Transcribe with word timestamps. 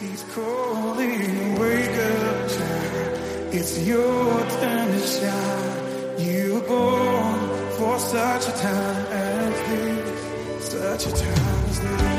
He's 0.00 0.22
calling, 0.34 1.60
wake 1.60 1.90
up, 1.90 2.48
child. 2.48 3.52
It's 3.52 3.78
your 3.86 4.40
time 4.48 4.92
to 4.92 4.98
shine. 4.98 6.18
You 6.18 6.54
were 6.54 6.66
born 6.66 7.38
for 7.76 7.98
such 7.98 8.48
a 8.48 8.52
time 8.52 9.06
as 9.12 9.54
this, 9.68 10.09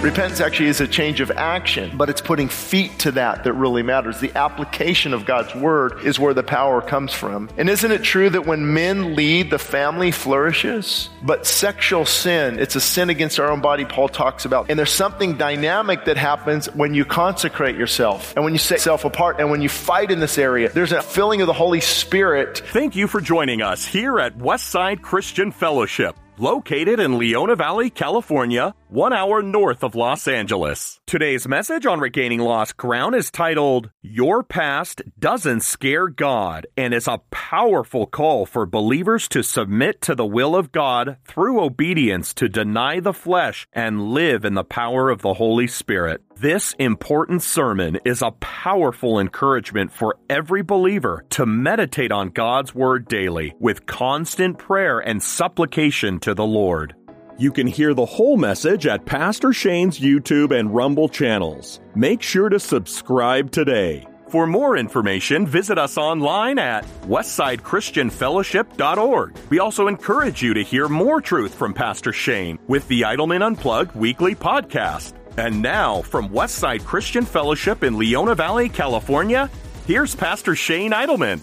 Repentance 0.02 0.42
actually 0.42 0.68
is 0.68 0.82
a 0.82 0.88
change 0.88 1.22
of 1.22 1.32
action, 1.32 1.96
but 1.96 2.10
it's 2.10 2.20
putting 2.20 2.50
feet 2.50 3.00
to 3.00 3.12
that 3.12 3.46
that 3.46 3.54
really 3.54 3.82
matters. 3.82 4.20
The 4.20 4.36
application 4.36 5.14
of 5.14 5.26
God's 5.26 5.56
word 5.56 6.04
is 6.04 6.20
where 6.20 6.34
the 6.34 6.44
power 6.44 6.82
comes 6.82 7.14
from. 7.14 7.50
And 7.56 7.70
isn't 7.70 7.92
it 7.92 8.04
true 8.04 8.30
that 8.30 8.46
when 8.46 8.74
men 8.74 9.16
lead, 9.16 9.52
the 9.52 9.60
family 9.60 10.12
flourishes? 10.12 11.10
But 11.24 11.46
sexual 11.46 12.06
sin, 12.06 12.60
it's 12.60 12.76
a 12.76 12.82
sin 12.82 13.10
against 13.10 13.40
our 13.40 13.50
own 13.50 13.62
body, 13.62 13.86
Paul 13.86 14.10
talks 14.10 14.44
about. 14.44 14.70
And 14.70 14.78
there's 14.78 14.92
something 14.92 15.38
dynamic 15.38 16.04
that 16.06 16.18
happens 16.18 16.66
when 16.74 16.94
you 16.94 17.06
consecrate 17.06 17.78
yourself 17.78 18.34
and 18.36 18.44
when 18.44 18.54
you 18.54 18.60
set 18.60 18.80
yourself 18.80 19.06
apart 19.06 19.40
and 19.40 19.50
when 19.50 19.62
you 19.62 19.70
fight 19.70 20.12
in 20.12 20.20
this 20.20 20.38
area. 20.38 20.70
There's 20.70 20.92
a 20.92 21.02
filling 21.02 21.40
of 21.40 21.48
the 21.48 21.54
Holy 21.54 21.80
Spirit. 21.80 22.58
Thank 22.58 22.98
you 22.98 23.08
for 23.08 23.22
joining 23.22 23.62
us 23.62 23.86
here 23.86 24.20
at 24.20 24.38
Westside 24.38 25.02
Christian 25.02 25.52
Fellowship 25.52 26.18
located 26.42 27.00
in 27.00 27.20
Leona 27.20 27.56
Valley, 27.56 27.92
California, 27.92 28.74
one 28.90 29.14
hour 29.14 29.44
north 29.44 29.84
of 29.84 29.94
Los 29.94 30.28
Angeles. 30.28 31.00
Today's 31.06 31.48
message 31.48 31.86
on 31.86 32.00
regaining 32.00 32.40
lost 32.40 32.78
ground 32.78 33.14
is 33.14 33.30
titled, 33.30 33.92
Your 34.02 34.42
Past 34.42 35.04
Doesn't 35.20 35.62
Scare 35.62 36.08
God, 36.08 36.66
and 36.76 36.96
is 36.96 37.08
a 37.08 37.22
powerful 37.30 38.08
call 38.08 38.48
for 38.48 38.66
believers 38.66 39.28
to 39.30 39.44
submit 39.44 40.02
to 40.02 40.16
the 40.16 40.26
will 40.26 40.56
of 40.56 40.72
God 40.72 41.18
through 41.26 41.62
obedience 41.62 42.34
to 42.34 42.50
deny 42.50 43.00
the 43.00 43.14
flesh 43.14 43.68
and 43.72 44.10
live 44.10 44.44
in 44.44 44.56
the 44.56 44.64
power 44.64 45.12
of 45.12 45.22
the 45.22 45.36
Holy 45.36 45.68
Spirit. 45.68 46.22
This 46.42 46.74
important 46.80 47.44
sermon 47.44 48.00
is 48.04 48.24
a 48.24 48.32
powerful 48.32 49.20
encouragement 49.20 49.92
for 49.92 50.18
every 50.28 50.64
believer 50.64 51.24
to 51.30 51.46
meditate 51.46 52.12
on 52.12 52.30
God's 52.30 52.74
Word 52.74 53.08
daily 53.08 53.54
with 53.60 53.86
constant 53.86 54.58
prayer 54.58 54.98
and 54.98 55.22
supplication 55.22 56.20
to 56.22 56.34
the 56.34 56.44
Lord. 56.44 56.96
You 57.38 57.52
can 57.52 57.68
hear 57.68 57.94
the 57.94 58.08
whole 58.08 58.38
message 58.38 58.88
at 58.88 59.06
Pastor 59.06 59.54
Shane's 59.54 60.00
YouTube 60.00 60.50
and 60.50 60.74
Rumble 60.74 61.10
channels. 61.10 61.80
Make 61.94 62.24
sure 62.24 62.50
to 62.50 62.60
subscribe 62.60 63.52
today. 63.52 64.08
For 64.30 64.48
more 64.48 64.78
information, 64.78 65.46
visit 65.46 65.78
us 65.78 65.96
online 65.96 66.58
at 66.58 66.86
westsidechristianfellowship.org. 67.04 69.38
We 69.52 69.60
also 69.60 69.88
encourage 69.88 70.42
you 70.42 70.56
to 70.56 70.64
hear 70.64 70.90
more 70.90 71.22
truth 71.22 71.54
from 71.54 71.76
Pastor 71.76 72.12
Shane 72.12 72.58
with 72.68 72.88
the 72.88 73.04
Idleman 73.04 73.46
Unplugged 73.46 73.96
weekly 73.96 74.34
podcast. 74.34 75.21
And 75.38 75.62
now, 75.62 76.02
from 76.02 76.28
Westside 76.30 76.84
Christian 76.84 77.24
Fellowship 77.24 77.84
in 77.84 77.98
Leona 77.98 78.36
Valley, 78.36 78.68
California, 78.68 79.50
here's 79.88 80.14
Pastor 80.14 80.56
Shane 80.56 80.92
Idleman. 80.92 81.40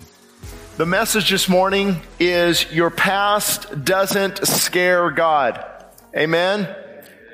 The 0.77 0.85
message 0.85 1.31
this 1.31 1.49
morning 1.49 1.97
is 2.21 2.71
Your 2.71 2.91
past 2.91 3.85
doesn't 3.85 4.47
scare 4.47 5.11
God. 5.11 5.65
Amen? 6.15 6.69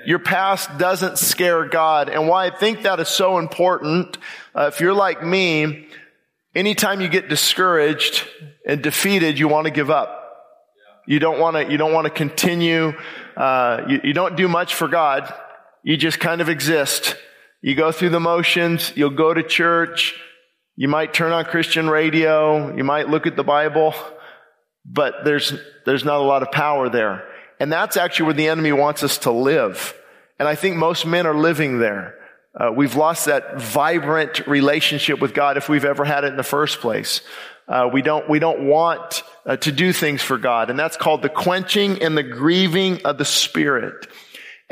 Your 0.06 0.20
past 0.20 0.78
doesn't 0.78 1.18
scare 1.18 1.66
God. 1.66 2.08
And 2.08 2.28
why 2.28 2.46
I 2.46 2.50
think 2.50 2.82
that 2.82 3.00
is 3.00 3.08
so 3.08 3.38
important, 3.38 4.18
uh, 4.54 4.70
if 4.72 4.80
you're 4.80 4.94
like 4.94 5.24
me, 5.24 5.88
anytime 6.54 7.00
you 7.00 7.08
get 7.08 7.28
discouraged 7.28 8.28
and 8.64 8.80
defeated, 8.80 9.40
you 9.40 9.48
want 9.48 9.64
to 9.64 9.72
give 9.72 9.90
up. 9.90 10.20
You 11.04 11.18
don't 11.18 11.40
want 11.40 11.56
to, 11.56 11.70
you 11.70 11.78
don't 11.78 11.92
want 11.92 12.04
to 12.04 12.10
continue, 12.10 12.92
uh, 13.36 13.82
you, 13.88 14.00
you 14.04 14.12
don't 14.12 14.36
do 14.36 14.46
much 14.46 14.74
for 14.74 14.86
God. 14.86 15.34
You 15.84 15.98
just 15.98 16.18
kind 16.18 16.40
of 16.40 16.48
exist. 16.48 17.14
You 17.60 17.74
go 17.74 17.92
through 17.92 18.08
the 18.08 18.20
motions, 18.20 18.92
you'll 18.96 19.10
go 19.10 19.32
to 19.32 19.42
church, 19.42 20.18
you 20.76 20.88
might 20.88 21.14
turn 21.14 21.30
on 21.32 21.44
Christian 21.44 21.88
radio, 21.88 22.74
you 22.74 22.84
might 22.84 23.08
look 23.08 23.26
at 23.26 23.36
the 23.36 23.44
Bible, 23.44 23.94
but 24.84 25.24
there's, 25.24 25.52
there's 25.86 26.04
not 26.04 26.20
a 26.20 26.24
lot 26.24 26.42
of 26.42 26.50
power 26.50 26.88
there. 26.88 27.28
And 27.60 27.70
that's 27.70 27.96
actually 27.96 28.26
where 28.26 28.34
the 28.34 28.48
enemy 28.48 28.72
wants 28.72 29.02
us 29.02 29.18
to 29.18 29.30
live. 29.30 29.94
And 30.38 30.48
I 30.48 30.54
think 30.54 30.76
most 30.76 31.06
men 31.06 31.26
are 31.26 31.34
living 31.34 31.78
there. 31.78 32.14
Uh, 32.58 32.72
we've 32.72 32.96
lost 32.96 33.26
that 33.26 33.60
vibrant 33.60 34.46
relationship 34.46 35.20
with 35.20 35.34
God 35.34 35.56
if 35.56 35.68
we've 35.68 35.84
ever 35.84 36.04
had 36.04 36.24
it 36.24 36.28
in 36.28 36.36
the 36.36 36.42
first 36.42 36.80
place. 36.80 37.20
Uh, 37.68 37.88
we 37.92 38.00
don't, 38.02 38.28
we 38.28 38.38
don't 38.38 38.66
want 38.66 39.22
uh, 39.46 39.56
to 39.56 39.70
do 39.70 39.92
things 39.92 40.22
for 40.22 40.38
God. 40.38 40.70
And 40.70 40.78
that's 40.78 40.96
called 40.96 41.22
the 41.22 41.28
quenching 41.28 42.02
and 42.02 42.16
the 42.16 42.22
grieving 42.22 43.04
of 43.04 43.18
the 43.18 43.24
Spirit. 43.24 44.06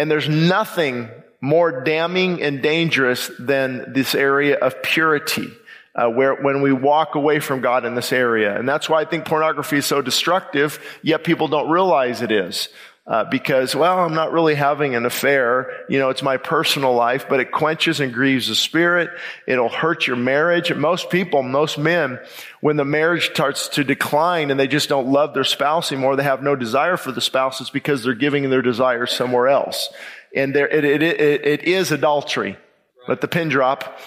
And 0.03 0.11
there's 0.11 0.29
nothing 0.29 1.09
more 1.41 1.85
damning 1.85 2.43
and 2.43 2.61
dangerous 2.61 3.31
than 3.39 3.93
this 3.93 4.17
area 4.17 4.57
of 4.57 4.83
purity. 4.83 5.47
Uh, 5.95 6.09
where 6.09 6.35
when 6.35 6.61
we 6.61 6.73
walk 6.73 7.15
away 7.15 7.39
from 7.39 7.61
God 7.61 7.85
in 7.85 7.95
this 7.95 8.13
area, 8.13 8.59
and 8.59 8.69
that's 8.69 8.89
why 8.89 9.01
I 9.01 9.05
think 9.05 9.27
pornography 9.27 9.77
is 9.77 9.87
so 9.87 10.03
destructive. 10.03 10.81
Yet 11.03 11.23
people 11.23 11.47
don't 11.47 11.71
realize 11.71 12.21
it 12.21 12.33
is. 12.33 12.69
Uh, 13.05 13.25
because, 13.25 13.75
well, 13.75 13.99
I'm 13.99 14.15
not 14.15 14.31
really 14.31 14.55
having 14.55 14.95
an 14.95 15.05
affair. 15.05 15.85
You 15.89 15.99
know, 15.99 16.11
it's 16.11 16.23
my 16.23 16.37
personal 16.37 16.95
life, 16.95 17.27
but 17.29 17.41
it 17.41 17.51
quenches 17.51 17.99
and 17.99 18.15
grieves 18.15 18.47
the 18.47 18.55
spirit. 18.55 19.11
It'll 19.45 19.69
hurt 19.69 20.07
your 20.07 20.15
marriage. 20.15 20.73
Most 20.73 21.11
people, 21.11 21.43
most 21.43 21.79
men, 21.79 22.21
when 22.61 22.77
the 22.77 22.85
marriage 22.85 23.31
starts 23.31 23.67
to 23.71 23.83
decline 23.83 24.53
and 24.53 24.61
they 24.61 24.69
just 24.69 24.89
don't 24.89 25.09
love 25.09 25.35
their 25.35 25.43
spouse 25.43 25.91
anymore, 25.91 26.15
they 26.15 26.23
have 26.23 26.45
no 26.45 26.55
desire 26.55 26.97
for 26.97 27.11
the 27.11 27.21
spouse, 27.21 27.61
it's 27.61 27.71
because 27.71 28.05
they're 28.05 28.15
giving 28.15 28.49
their 28.51 28.63
desires 28.63 29.11
somewhere 29.11 29.49
else. 29.49 29.93
And 30.37 30.55
there, 30.55 30.69
it, 30.69 30.85
it, 30.85 31.03
it, 31.03 31.45
it 31.45 31.65
is 31.65 31.91
adultery. 31.91 32.57
Let 33.09 33.21
the 33.21 33.27
pin 33.27 33.49
drop. 33.49 33.99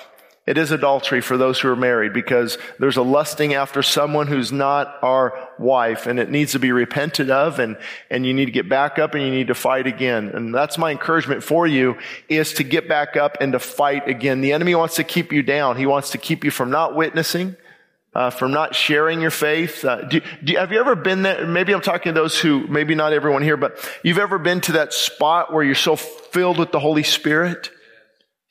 It 0.48 0.60
is 0.60 0.70
adultery 0.70 1.22
for 1.22 1.38
those 1.38 1.60
who 1.60 1.70
are 1.70 1.76
married 1.76 2.14
because 2.14 2.60
there's 2.78 2.98
a 2.98 3.02
lusting 3.02 3.56
after 3.56 3.82
someone 3.82 4.28
who's 4.28 4.52
not 4.52 5.00
our 5.02 5.50
wife 5.58 6.06
and 6.06 6.20
it 6.20 6.30
needs 6.30 6.52
to 6.52 6.60
be 6.60 6.72
repented 6.72 7.32
of 7.32 7.58
and, 7.58 7.78
and 8.12 8.28
you 8.28 8.34
need 8.34 8.46
to 8.46 8.52
get 8.52 8.70
back 8.70 9.00
up 9.00 9.16
and 9.16 9.24
you 9.24 9.32
need 9.32 9.48
to 9.48 9.56
fight 9.56 9.88
again. 9.88 10.30
And 10.30 10.54
that's 10.54 10.78
my 10.78 10.92
encouragement 10.92 11.44
for 11.44 11.66
you 11.66 11.98
is 12.30 12.54
to 12.54 12.64
get 12.64 12.88
back 12.88 13.18
up 13.18 13.38
and 13.42 13.54
to 13.54 13.60
fight 13.60 14.08
again. 14.08 14.42
The 14.42 14.54
enemy 14.54 14.76
wants 14.76 14.98
to 14.98 15.04
keep 15.04 15.34
you 15.34 15.42
down. 15.42 15.78
He 15.78 15.88
wants 15.88 16.12
to 16.12 16.20
keep 16.20 16.44
you 16.44 16.52
from 16.52 16.70
not 16.70 16.96
witnessing. 16.96 17.56
Uh, 18.14 18.30
from 18.30 18.54
not 18.54 18.74
sharing 18.74 19.20
your 19.20 19.30
faith. 19.30 19.84
Uh, 19.84 20.02
do, 20.04 20.22
do, 20.42 20.56
have 20.56 20.72
you 20.72 20.80
ever 20.80 20.96
been 20.96 21.24
there? 21.24 21.46
Maybe 21.46 21.74
I'm 21.74 21.82
talking 21.82 22.14
to 22.14 22.22
those 22.22 22.40
who, 22.40 22.66
maybe 22.68 22.96
not 22.96 23.12
everyone 23.12 23.42
here, 23.42 23.58
but 23.58 23.78
you've 24.04 24.20
ever 24.20 24.40
been 24.40 24.62
to 24.62 24.72
that 24.74 24.94
spot 24.94 25.52
where 25.52 25.66
you're 25.66 25.76
so 25.76 25.98
filled 25.98 26.58
with 26.58 26.72
the 26.72 26.80
Holy 26.80 27.04
Spirit 27.04 27.72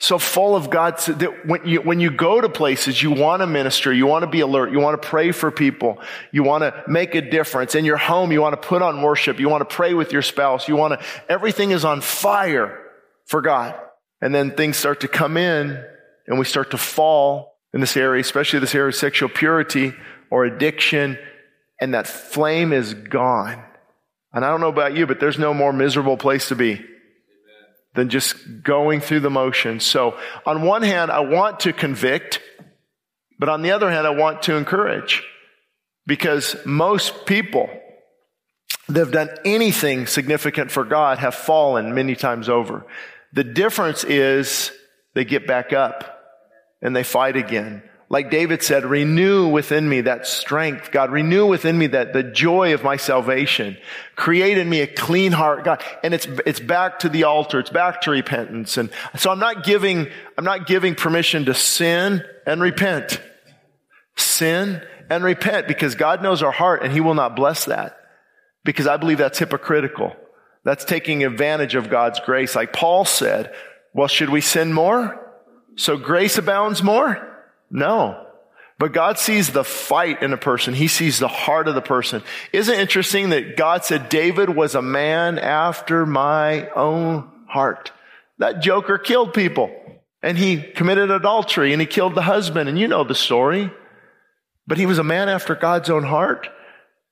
so 0.00 0.18
full 0.18 0.56
of 0.56 0.70
God 0.70 0.98
that 0.98 1.46
when 1.46 1.66
you, 1.66 1.80
when 1.80 2.00
you 2.00 2.10
go 2.10 2.40
to 2.40 2.48
places, 2.48 3.02
you 3.02 3.10
want 3.10 3.40
to 3.40 3.46
minister, 3.46 3.92
you 3.92 4.06
want 4.06 4.22
to 4.22 4.26
be 4.26 4.40
alert, 4.40 4.72
you 4.72 4.80
want 4.80 5.00
to 5.00 5.08
pray 5.08 5.30
for 5.30 5.50
people, 5.50 5.98
you 6.32 6.42
want 6.42 6.62
to 6.62 6.82
make 6.88 7.14
a 7.14 7.22
difference. 7.22 7.74
In 7.74 7.84
your 7.84 7.96
home, 7.96 8.32
you 8.32 8.42
want 8.42 8.60
to 8.60 8.68
put 8.68 8.82
on 8.82 9.02
worship, 9.02 9.38
you 9.38 9.48
want 9.48 9.68
to 9.68 9.74
pray 9.74 9.94
with 9.94 10.12
your 10.12 10.22
spouse, 10.22 10.68
you 10.68 10.76
want 10.76 11.00
to, 11.00 11.06
everything 11.28 11.70
is 11.70 11.84
on 11.84 12.00
fire 12.00 12.78
for 13.24 13.40
God. 13.40 13.78
And 14.20 14.34
then 14.34 14.50
things 14.50 14.76
start 14.76 15.00
to 15.00 15.08
come 15.08 15.36
in 15.36 15.82
and 16.26 16.38
we 16.38 16.44
start 16.44 16.72
to 16.72 16.78
fall 16.78 17.58
in 17.72 17.80
this 17.80 17.96
area, 17.96 18.20
especially 18.20 18.58
this 18.58 18.74
area 18.74 18.88
of 18.88 18.94
sexual 18.94 19.28
purity 19.28 19.94
or 20.30 20.44
addiction, 20.44 21.18
and 21.80 21.94
that 21.94 22.06
flame 22.06 22.72
is 22.72 22.94
gone. 22.94 23.62
And 24.32 24.44
I 24.44 24.48
don't 24.48 24.60
know 24.60 24.68
about 24.68 24.96
you, 24.96 25.06
but 25.06 25.20
there's 25.20 25.38
no 25.38 25.54
more 25.54 25.72
miserable 25.72 26.16
place 26.16 26.48
to 26.48 26.56
be 26.56 26.84
than 27.94 28.08
just 28.08 28.62
going 28.62 29.00
through 29.00 29.20
the 29.20 29.30
motions. 29.30 29.84
So 29.84 30.18
on 30.44 30.62
one 30.62 30.82
hand, 30.82 31.10
I 31.10 31.20
want 31.20 31.60
to 31.60 31.72
convict, 31.72 32.40
but 33.38 33.48
on 33.48 33.62
the 33.62 33.70
other 33.70 33.90
hand, 33.90 34.06
I 34.06 34.10
want 34.10 34.42
to 34.42 34.56
encourage 34.56 35.22
because 36.06 36.56
most 36.66 37.26
people 37.26 37.70
that 38.88 39.00
have 39.00 39.12
done 39.12 39.30
anything 39.44 40.06
significant 40.06 40.70
for 40.70 40.84
God 40.84 41.18
have 41.18 41.34
fallen 41.34 41.94
many 41.94 42.16
times 42.16 42.48
over. 42.48 42.84
The 43.32 43.44
difference 43.44 44.04
is 44.04 44.70
they 45.14 45.24
get 45.24 45.46
back 45.46 45.72
up 45.72 46.20
and 46.82 46.94
they 46.94 47.02
fight 47.02 47.36
again. 47.36 47.82
Like 48.10 48.30
David 48.30 48.62
said, 48.62 48.84
renew 48.84 49.48
within 49.48 49.88
me 49.88 50.02
that 50.02 50.26
strength, 50.26 50.90
God. 50.92 51.10
Renew 51.10 51.46
within 51.46 51.78
me 51.78 51.86
that 51.88 52.12
the 52.12 52.22
joy 52.22 52.74
of 52.74 52.84
my 52.84 52.96
salvation. 52.96 53.78
Create 54.14 54.58
in 54.58 54.68
me 54.68 54.82
a 54.82 54.86
clean 54.86 55.32
heart, 55.32 55.64
God. 55.64 55.82
And 56.02 56.12
it's, 56.12 56.26
it's 56.44 56.60
back 56.60 57.00
to 57.00 57.08
the 57.08 57.24
altar. 57.24 57.58
It's 57.58 57.70
back 57.70 58.02
to 58.02 58.10
repentance. 58.10 58.76
And 58.76 58.90
so 59.16 59.30
I'm 59.30 59.38
not 59.38 59.64
giving, 59.64 60.08
I'm 60.36 60.44
not 60.44 60.66
giving 60.66 60.94
permission 60.94 61.46
to 61.46 61.54
sin 61.54 62.22
and 62.46 62.60
repent. 62.60 63.20
Sin 64.16 64.82
and 65.08 65.24
repent 65.24 65.66
because 65.66 65.94
God 65.94 66.22
knows 66.22 66.42
our 66.42 66.52
heart 66.52 66.82
and 66.82 66.92
He 66.92 67.00
will 67.00 67.14
not 67.14 67.34
bless 67.34 67.64
that. 67.64 67.96
Because 68.64 68.86
I 68.86 68.98
believe 68.98 69.18
that's 69.18 69.38
hypocritical. 69.38 70.14
That's 70.62 70.84
taking 70.84 71.24
advantage 71.24 71.74
of 71.74 71.90
God's 71.90 72.20
grace. 72.20 72.54
Like 72.54 72.72
Paul 72.72 73.04
said, 73.04 73.52
well, 73.94 74.08
should 74.08 74.30
we 74.30 74.40
sin 74.40 74.72
more? 74.72 75.20
So 75.76 75.96
grace 75.96 76.38
abounds 76.38 76.82
more? 76.82 77.33
No. 77.70 78.20
But 78.78 78.92
God 78.92 79.18
sees 79.18 79.50
the 79.50 79.64
fight 79.64 80.22
in 80.22 80.32
a 80.32 80.36
person. 80.36 80.74
He 80.74 80.88
sees 80.88 81.18
the 81.18 81.28
heart 81.28 81.68
of 81.68 81.74
the 81.74 81.80
person. 81.80 82.22
Isn't 82.52 82.74
it 82.74 82.80
interesting 82.80 83.30
that 83.30 83.56
God 83.56 83.84
said 83.84 84.08
David 84.08 84.50
was 84.50 84.74
a 84.74 84.82
man 84.82 85.38
after 85.38 86.04
my 86.04 86.68
own 86.70 87.30
heart? 87.48 87.92
That 88.38 88.60
joker 88.60 88.98
killed 88.98 89.32
people. 89.32 89.70
and 90.24 90.38
he 90.38 90.60
committed 90.60 91.10
adultery 91.10 91.72
and 91.72 91.80
he 91.80 91.86
killed 91.86 92.14
the 92.14 92.22
husband 92.22 92.68
and 92.68 92.78
you 92.78 92.88
know 92.88 93.04
the 93.04 93.14
story. 93.14 93.70
But 94.66 94.78
he 94.78 94.86
was 94.86 94.98
a 94.98 95.04
man 95.04 95.28
after 95.28 95.54
God's 95.54 95.90
own 95.90 96.02
heart 96.02 96.48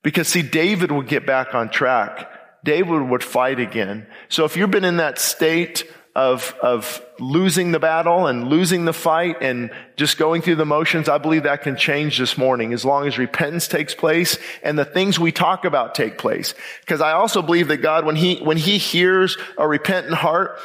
because 0.03 0.29
see, 0.29 0.43
David 0.43 0.91
would 0.91 1.09
get 1.09 1.27
back 1.27 1.55
on 1.55 1.69
track. 1.69 2.29
David 2.65 3.03
would 3.03 3.23
fight 3.23 3.61
again. 3.61 4.07
So 4.31 4.47
if 4.47 4.57
you've 4.57 4.71
been 4.71 4.85
in 4.85 4.97
that 4.97 5.19
state 5.19 5.85
of, 6.15 6.55
of 6.63 7.03
losing 7.19 7.73
the 7.73 7.79
battle 7.79 8.27
and 8.27 8.49
losing 8.49 8.85
the 8.85 8.93
fight 8.93 9.37
and 9.41 9.71
just 9.97 10.19
going 10.19 10.43
through 10.43 10.57
the 10.57 10.67
motions, 10.67 11.09
I 11.09 11.19
believe 11.19 11.45
that 11.45 11.63
can 11.63 11.77
change 11.77 12.19
this 12.19 12.37
morning 12.37 12.73
as 12.75 12.85
long 12.85 13.07
as 13.07 13.17
repentance 13.17 13.67
takes 13.67 13.95
place 13.95 14.39
and 14.63 14.79
the 14.79 14.85
things 14.85 15.19
we 15.19 15.33
talk 15.33 15.65
about 15.65 15.95
take 15.95 16.19
place. 16.19 16.55
Because 16.81 17.01
I 17.01 17.13
also 17.13 17.41
believe 17.41 17.69
that 17.69 17.79
God, 17.79 18.05
when 18.05 18.17
He, 18.17 18.37
when 18.41 18.59
He 18.59 18.77
hears 18.77 19.39
a 19.57 19.67
repentant 19.67 20.15
heart, 20.15 20.59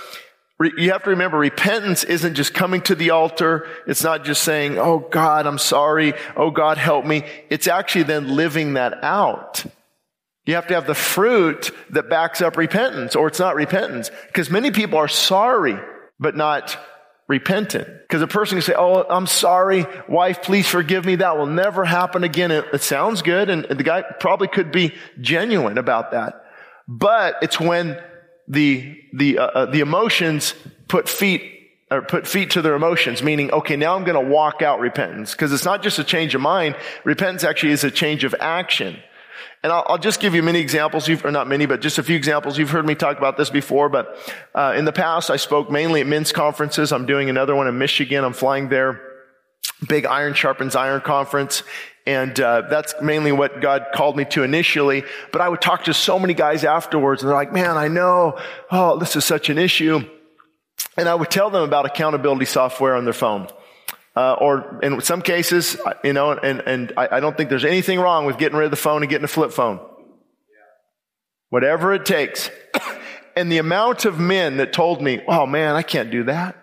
you 0.59 0.91
have 0.91 1.03
to 1.03 1.11
remember 1.11 1.37
repentance 1.37 2.03
isn't 2.03 2.33
just 2.33 2.53
coming 2.53 2.81
to 2.81 2.95
the 2.95 3.11
altar. 3.11 3.67
It's 3.85 4.03
not 4.03 4.25
just 4.25 4.41
saying, 4.41 4.79
Oh 4.79 4.99
God, 4.99 5.45
I'm 5.45 5.59
sorry. 5.59 6.13
Oh 6.35 6.49
God, 6.49 6.77
help 6.77 7.05
me. 7.05 7.23
It's 7.49 7.67
actually 7.67 8.03
then 8.03 8.35
living 8.35 8.73
that 8.73 9.03
out. 9.03 9.63
You 10.47 10.55
have 10.55 10.67
to 10.67 10.75
have 10.75 10.87
the 10.87 10.95
fruit 10.95 11.71
that 11.89 12.09
backs 12.09 12.41
up 12.41 12.55
repentance 12.55 13.17
or 13.17 13.27
it's 13.27 13.37
not 13.37 13.55
repentance. 13.55 14.09
Because 14.27 14.49
many 14.49 14.71
people 14.71 14.97
are 14.97 15.09
sorry, 15.09 15.77
but 16.21 16.37
not 16.37 16.79
repentant. 17.27 17.85
Because 17.85 18.21
a 18.21 18.27
person 18.27 18.55
can 18.55 18.61
say, 18.61 18.73
Oh, 18.75 19.03
I'm 19.09 19.27
sorry. 19.27 19.85
Wife, 20.07 20.41
please 20.41 20.65
forgive 20.65 21.05
me. 21.05 21.17
That 21.17 21.37
will 21.37 21.47
never 21.47 21.83
happen 21.83 22.23
again. 22.23 22.51
It, 22.51 22.65
it 22.71 22.81
sounds 22.81 23.21
good. 23.21 23.49
And 23.49 23.65
the 23.65 23.83
guy 23.83 24.03
probably 24.21 24.47
could 24.47 24.71
be 24.71 24.95
genuine 25.19 25.77
about 25.77 26.11
that. 26.11 26.45
But 26.87 27.35
it's 27.41 27.59
when 27.59 28.01
the, 28.47 28.97
the, 29.13 29.39
uh, 29.39 29.45
uh, 29.47 29.65
the 29.65 29.81
emotions 29.81 30.53
put 30.87 31.09
feet 31.09 31.55
or 31.91 32.01
put 32.01 32.25
feet 32.25 32.51
to 32.51 32.61
their 32.61 32.75
emotions, 32.75 33.21
meaning, 33.21 33.51
okay, 33.51 33.75
now 33.75 33.95
I'm 33.95 34.05
going 34.05 34.21
to 34.21 34.31
walk 34.31 34.61
out 34.61 34.79
repentance. 34.79 35.33
Because 35.33 35.51
it's 35.51 35.65
not 35.65 35.83
just 35.83 35.99
a 35.99 36.05
change 36.05 36.35
of 36.35 36.41
mind. 36.41 36.77
Repentance 37.03 37.43
actually 37.43 37.73
is 37.73 37.83
a 37.83 37.91
change 37.91 38.23
of 38.23 38.33
action. 38.39 38.97
And 39.67 39.73
I'll, 39.73 39.83
I'll, 39.85 39.97
just 39.97 40.21
give 40.21 40.33
you 40.33 40.41
many 40.41 40.59
examples, 40.59 41.09
you've, 41.09 41.25
or 41.25 41.31
not 41.31 41.49
many, 41.49 41.65
but 41.65 41.81
just 41.81 41.97
a 41.97 42.03
few 42.03 42.15
examples. 42.15 42.57
You've 42.57 42.69
heard 42.69 42.85
me 42.85 42.95
talk 42.95 43.17
about 43.17 43.35
this 43.35 43.49
before, 43.49 43.89
but 43.89 44.17
uh, 44.55 44.73
in 44.77 44.85
the 44.85 44.93
past, 44.93 45.29
I 45.29 45.35
spoke 45.35 45.69
mainly 45.69 45.99
at 45.99 46.07
men's 46.07 46.31
conferences. 46.31 46.93
I'm 46.93 47.05
doing 47.05 47.29
another 47.29 47.53
one 47.53 47.67
in 47.67 47.77
Michigan. 47.77 48.23
I'm 48.23 48.31
flying 48.31 48.69
there. 48.69 49.01
Big 49.85 50.05
Iron 50.05 50.35
Sharpens 50.35 50.73
Iron 50.73 51.01
conference. 51.01 51.63
And 52.05 52.39
uh, 52.39 52.61
that's 52.69 52.95
mainly 53.01 53.33
what 53.33 53.59
God 53.59 53.87
called 53.93 54.15
me 54.15 54.23
to 54.29 54.43
initially. 54.43 55.03
But 55.33 55.41
I 55.41 55.49
would 55.49 55.59
talk 55.59 55.83
to 55.83 55.93
so 55.93 56.17
many 56.17 56.33
guys 56.33 56.63
afterwards, 56.63 57.21
and 57.21 57.27
they're 57.27 57.35
like, 57.35 57.51
man, 57.51 57.75
I 57.75 57.89
know, 57.89 58.39
oh, 58.71 58.97
this 58.97 59.17
is 59.17 59.25
such 59.25 59.49
an 59.49 59.57
issue. 59.57 59.99
And 60.95 61.09
I 61.09 61.13
would 61.13 61.29
tell 61.29 61.49
them 61.49 61.63
about 61.63 61.85
accountability 61.85 62.45
software 62.45 62.95
on 62.95 63.03
their 63.03 63.11
phone. 63.11 63.49
Uh, 64.17 64.33
or 64.33 64.79
in 64.81 64.99
some 65.01 65.21
cases, 65.21 65.77
you 66.03 66.11
know, 66.11 66.31
and, 66.31 66.59
and 66.61 66.91
I, 66.97 67.17
I, 67.17 67.19
don't 67.19 67.37
think 67.37 67.51
there's 67.51 67.63
anything 67.63 67.99
wrong 67.99 68.25
with 68.25 68.39
getting 68.39 68.57
rid 68.57 68.65
of 68.65 68.71
the 68.71 68.75
phone 68.75 69.03
and 69.03 69.09
getting 69.11 69.25
a 69.25 69.27
flip 69.27 69.51
phone. 69.51 69.79
Whatever 71.49 71.93
it 71.93 72.03
takes. 72.03 72.49
and 73.35 73.51
the 73.51 73.59
amount 73.59 74.05
of 74.05 74.19
men 74.19 74.57
that 74.57 74.73
told 74.73 75.03
me, 75.03 75.21
oh 75.27 75.45
man, 75.45 75.75
I 75.75 75.83
can't 75.83 76.09
do 76.09 76.23
that. 76.23 76.57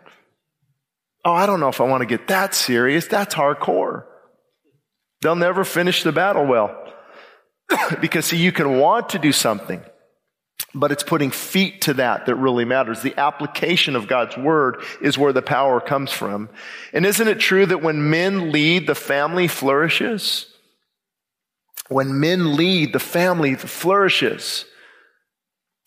Oh, 1.24 1.32
I 1.32 1.46
don't 1.46 1.60
know 1.60 1.68
if 1.68 1.80
I 1.80 1.84
want 1.84 2.00
to 2.00 2.06
get 2.06 2.26
that 2.26 2.56
serious. 2.56 3.06
That's 3.06 3.36
hardcore. 3.36 4.04
They'll 5.22 5.36
never 5.36 5.62
finish 5.62 6.02
the 6.02 6.10
battle 6.10 6.46
well. 6.46 6.92
because 8.00 8.26
see, 8.26 8.36
you 8.36 8.50
can 8.50 8.80
want 8.80 9.10
to 9.10 9.20
do 9.20 9.30
something. 9.30 9.80
But 10.74 10.90
it's 10.90 11.02
putting 11.02 11.30
feet 11.30 11.82
to 11.82 11.94
that 11.94 12.26
that 12.26 12.34
really 12.34 12.64
matters. 12.64 13.02
The 13.02 13.18
application 13.18 13.94
of 13.94 14.08
God's 14.08 14.36
word 14.36 14.82
is 15.00 15.16
where 15.16 15.32
the 15.32 15.42
power 15.42 15.80
comes 15.80 16.10
from. 16.10 16.48
And 16.92 17.06
isn't 17.06 17.28
it 17.28 17.38
true 17.38 17.64
that 17.66 17.82
when 17.82 18.10
men 18.10 18.50
lead, 18.50 18.86
the 18.86 18.94
family 18.94 19.46
flourishes? 19.46 20.46
When 21.88 22.18
men 22.18 22.56
lead, 22.56 22.92
the 22.92 22.98
family 22.98 23.54
flourishes. 23.54 24.64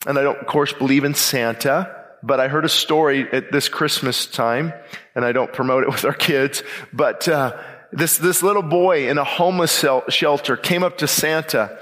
And 0.05 0.17
I 0.17 0.23
don't, 0.23 0.37
of 0.37 0.47
course, 0.47 0.71
believe 0.71 1.03
in 1.03 1.15
Santa, 1.15 1.93
but 2.23 2.39
I 2.39 2.47
heard 2.47 2.65
a 2.65 2.69
story 2.69 3.27
at 3.31 3.51
this 3.51 3.67
Christmas 3.67 4.25
time, 4.25 4.73
and 5.15 5.25
I 5.25 5.31
don't 5.31 5.51
promote 5.51 5.83
it 5.83 5.89
with 5.91 6.05
our 6.05 6.13
kids, 6.13 6.63
but 6.93 7.27
uh, 7.27 7.57
this, 7.91 8.17
this 8.17 8.43
little 8.43 8.61
boy 8.61 9.09
in 9.09 9.17
a 9.17 9.23
homeless 9.23 9.83
shelter 10.09 10.55
came 10.55 10.83
up 10.83 10.99
to 10.99 11.07
Santa 11.07 11.77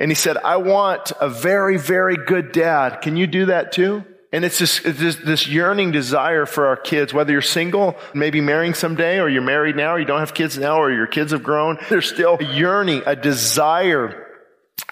and 0.00 0.10
he 0.10 0.14
said, 0.14 0.38
I 0.38 0.56
want 0.56 1.12
a 1.20 1.28
very, 1.28 1.76
very 1.76 2.16
good 2.16 2.52
dad. 2.52 3.02
Can 3.02 3.18
you 3.18 3.26
do 3.26 3.46
that 3.46 3.70
too? 3.70 4.02
And 4.32 4.44
it's 4.46 4.58
just, 4.58 4.86
it's 4.86 4.98
just 4.98 5.26
this 5.26 5.46
yearning 5.46 5.92
desire 5.92 6.46
for 6.46 6.68
our 6.68 6.76
kids, 6.76 7.12
whether 7.12 7.32
you're 7.32 7.42
single, 7.42 7.96
maybe 8.14 8.40
marrying 8.40 8.72
someday, 8.72 9.18
or 9.18 9.28
you're 9.28 9.42
married 9.42 9.76
now, 9.76 9.94
or 9.94 9.98
you 9.98 10.06
don't 10.06 10.20
have 10.20 10.32
kids 10.32 10.56
now, 10.56 10.80
or 10.80 10.90
your 10.90 11.06
kids 11.06 11.32
have 11.32 11.42
grown. 11.42 11.78
There's 11.90 12.08
still 12.08 12.38
a 12.40 12.44
yearning, 12.44 13.02
a 13.04 13.14
desire 13.14 14.26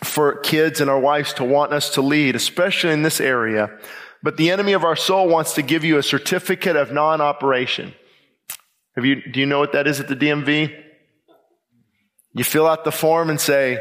for 0.04 0.40
kids 0.40 0.80
and 0.80 0.90
our 0.90 1.00
wives 1.00 1.32
to 1.34 1.44
want 1.44 1.72
us 1.72 1.90
to 1.94 2.02
lead, 2.02 2.36
especially 2.36 2.92
in 2.92 3.02
this 3.02 3.20
area. 3.20 3.70
But 4.22 4.36
the 4.36 4.50
enemy 4.50 4.74
of 4.74 4.84
our 4.84 4.96
soul 4.96 5.28
wants 5.28 5.54
to 5.54 5.62
give 5.62 5.84
you 5.84 5.96
a 5.96 6.02
certificate 6.02 6.76
of 6.76 6.92
non-operation. 6.92 7.94
Have 8.96 9.06
you, 9.06 9.22
do 9.22 9.40
you 9.40 9.46
know 9.46 9.60
what 9.60 9.72
that 9.72 9.86
is 9.86 10.00
at 10.00 10.08
the 10.08 10.16
DMV? 10.16 10.84
You 12.34 12.44
fill 12.44 12.66
out 12.66 12.84
the 12.84 12.92
form 12.92 13.30
and 13.30 13.40
say, 13.40 13.78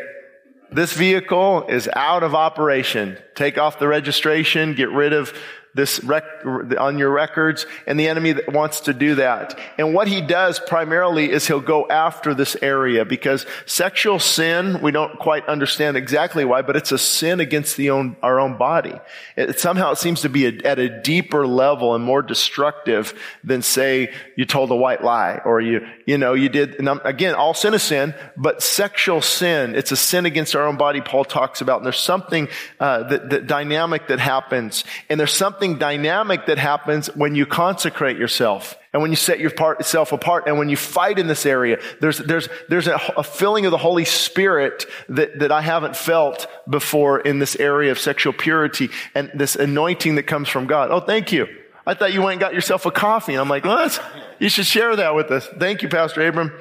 this 0.78 0.94
vehicle 0.94 1.66
is 1.68 1.90
out 1.94 2.22
of 2.22 2.36
operation. 2.36 3.18
Take 3.34 3.58
off 3.58 3.80
the 3.80 3.88
registration, 3.88 4.76
get 4.76 4.92
rid 4.92 5.12
of 5.12 5.36
this 5.78 6.04
rec- 6.04 6.46
on 6.78 6.98
your 6.98 7.10
records, 7.10 7.66
and 7.86 7.98
the 7.98 8.10
enemy 8.10 8.36
wants 8.50 8.82
to 8.82 8.94
do 8.94 9.16
that. 9.16 9.58
And 9.78 9.94
what 9.94 10.10
he 10.10 10.20
does 10.20 10.60
primarily 10.60 11.32
is 11.32 11.48
he'll 11.48 11.62
go 11.62 11.88
after 11.88 12.34
this 12.34 12.58
area 12.62 13.06
because 13.06 13.46
sexual 13.66 14.20
sin, 14.20 14.82
we 14.82 14.92
don't 14.92 15.18
quite 15.20 15.48
understand 15.48 15.96
exactly 15.96 16.44
why, 16.44 16.62
but 16.64 16.76
it's 16.76 16.92
a 16.92 16.98
sin 16.98 17.40
against 17.40 17.78
the 17.78 17.92
own, 17.92 18.18
our 18.22 18.40
own 18.40 18.58
body. 18.58 18.96
It, 19.36 19.60
somehow 19.60 19.92
it 19.92 19.98
seems 19.98 20.22
to 20.22 20.30
be 20.30 20.48
a, 20.48 20.54
at 20.66 20.80
a 20.80 21.02
deeper 21.02 21.48
level 21.48 21.96
and 21.96 22.04
more 22.04 22.22
destructive 22.22 23.14
than 23.44 23.62
say 23.62 24.14
you 24.36 24.46
told 24.46 24.72
a 24.72 24.76
white 24.76 25.04
lie 25.04 25.40
or 25.46 25.62
you, 25.62 25.88
you 26.06 26.18
know, 26.18 26.34
you 26.34 26.50
did, 26.50 26.76
and 26.80 26.90
again, 27.04 27.36
all 27.36 27.54
sin 27.54 27.74
is 27.74 27.84
sin, 27.84 28.16
but 28.36 28.64
sexual 28.64 29.22
sin, 29.22 29.76
it's 29.76 29.92
a 29.92 29.96
sin 29.96 30.26
against 30.26 30.56
our 30.56 30.66
own 30.66 30.78
body, 30.78 31.02
Paul 31.02 31.24
talks 31.24 31.62
about. 31.62 31.78
And 31.78 31.86
there's 31.86 32.00
something, 32.00 32.48
uh, 32.80 33.04
that, 33.04 33.30
that 33.30 33.48
dynamic 33.48 34.08
that 34.08 34.20
happens. 34.20 34.84
And 35.10 35.20
there's 35.20 35.34
something 35.34 35.67
something 35.68 35.80
dynamic 35.80 36.46
that 36.46 36.58
happens 36.58 37.08
when 37.16 37.36
you 37.36 37.46
consecrate 37.46 38.18
yourself 38.18 38.78
and 38.94 39.02
when 39.02 39.12
you 39.12 39.18
set 39.18 39.40
yourself 39.40 40.12
apart 40.12 40.46
and 40.48 40.58
when 40.58 40.70
you 40.70 40.78
fight 40.78 41.20
in 41.20 41.28
this 41.28 41.46
area. 41.46 41.80
There's, 42.00 42.18
there's, 42.20 42.48
there's 42.70 42.88
a, 42.88 43.00
a 43.18 43.24
filling 43.24 43.66
of 43.66 43.72
the 43.72 43.78
Holy 43.78 44.06
Spirit 44.06 44.86
that, 45.10 45.40
that 45.40 45.52
I 45.52 45.62
haven't 45.62 45.96
felt 45.96 46.48
before 46.70 47.20
in 47.20 47.40
this 47.40 47.56
area 47.58 47.92
of 47.92 48.00
sexual 48.00 48.34
purity 48.34 48.90
and 49.14 49.30
this 49.34 49.56
anointing 49.56 50.16
that 50.16 50.24
comes 50.24 50.50
from 50.50 50.68
God. 50.68 50.90
Oh, 50.92 51.00
thank 51.00 51.32
you. 51.32 51.48
I 51.86 51.94
thought 51.94 52.14
you 52.14 52.22
went 52.22 52.34
and 52.34 52.42
got 52.42 52.54
yourself 52.54 52.86
a 52.86 52.92
coffee. 52.92 53.34
And 53.34 53.42
I'm 53.42 53.50
like, 53.50 53.66
what? 53.66 54.02
You 54.40 54.50
should 54.50 54.66
share 54.66 54.96
that 54.96 55.16
with 55.16 55.32
us. 55.32 55.48
Thank 55.58 55.82
you, 55.82 55.90
Pastor 55.90 56.26
Abram. 56.28 56.52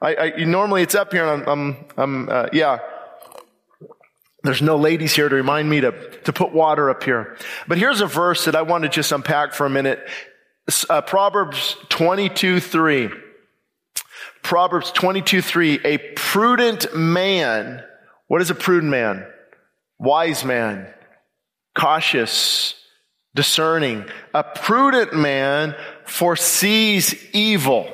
I, 0.00 0.16
I 0.16 0.44
normally 0.44 0.82
it's 0.82 0.94
up 0.94 1.12
here 1.12 1.24
and 1.24 1.42
I'm, 1.42 1.48
I'm, 1.48 1.86
I'm 1.96 2.28
uh, 2.28 2.46
yeah. 2.52 2.78
There's 4.42 4.62
no 4.62 4.76
ladies 4.76 5.14
here 5.14 5.28
to 5.28 5.36
remind 5.36 5.70
me 5.70 5.80
to, 5.80 5.92
to 6.24 6.32
put 6.32 6.52
water 6.52 6.90
up 6.90 7.04
here. 7.04 7.36
But 7.68 7.78
here's 7.78 8.00
a 8.00 8.06
verse 8.06 8.46
that 8.46 8.56
I 8.56 8.62
want 8.62 8.82
to 8.82 8.88
just 8.88 9.12
unpack 9.12 9.54
for 9.54 9.66
a 9.66 9.70
minute. 9.70 10.00
Uh, 10.90 11.00
Proverbs 11.00 11.76
22, 11.88 12.58
3. 12.60 13.10
Proverbs 14.42 14.90
22, 14.90 15.42
3. 15.42 15.80
A 15.84 15.98
prudent 16.16 16.94
man. 16.96 17.84
What 18.26 18.42
is 18.42 18.50
a 18.50 18.54
prudent 18.54 18.90
man? 18.90 19.26
Wise 19.98 20.44
man. 20.44 20.92
Cautious. 21.76 22.74
Discerning. 23.34 24.06
A 24.34 24.42
prudent 24.42 25.14
man 25.14 25.76
foresees 26.04 27.14
evil 27.32 27.88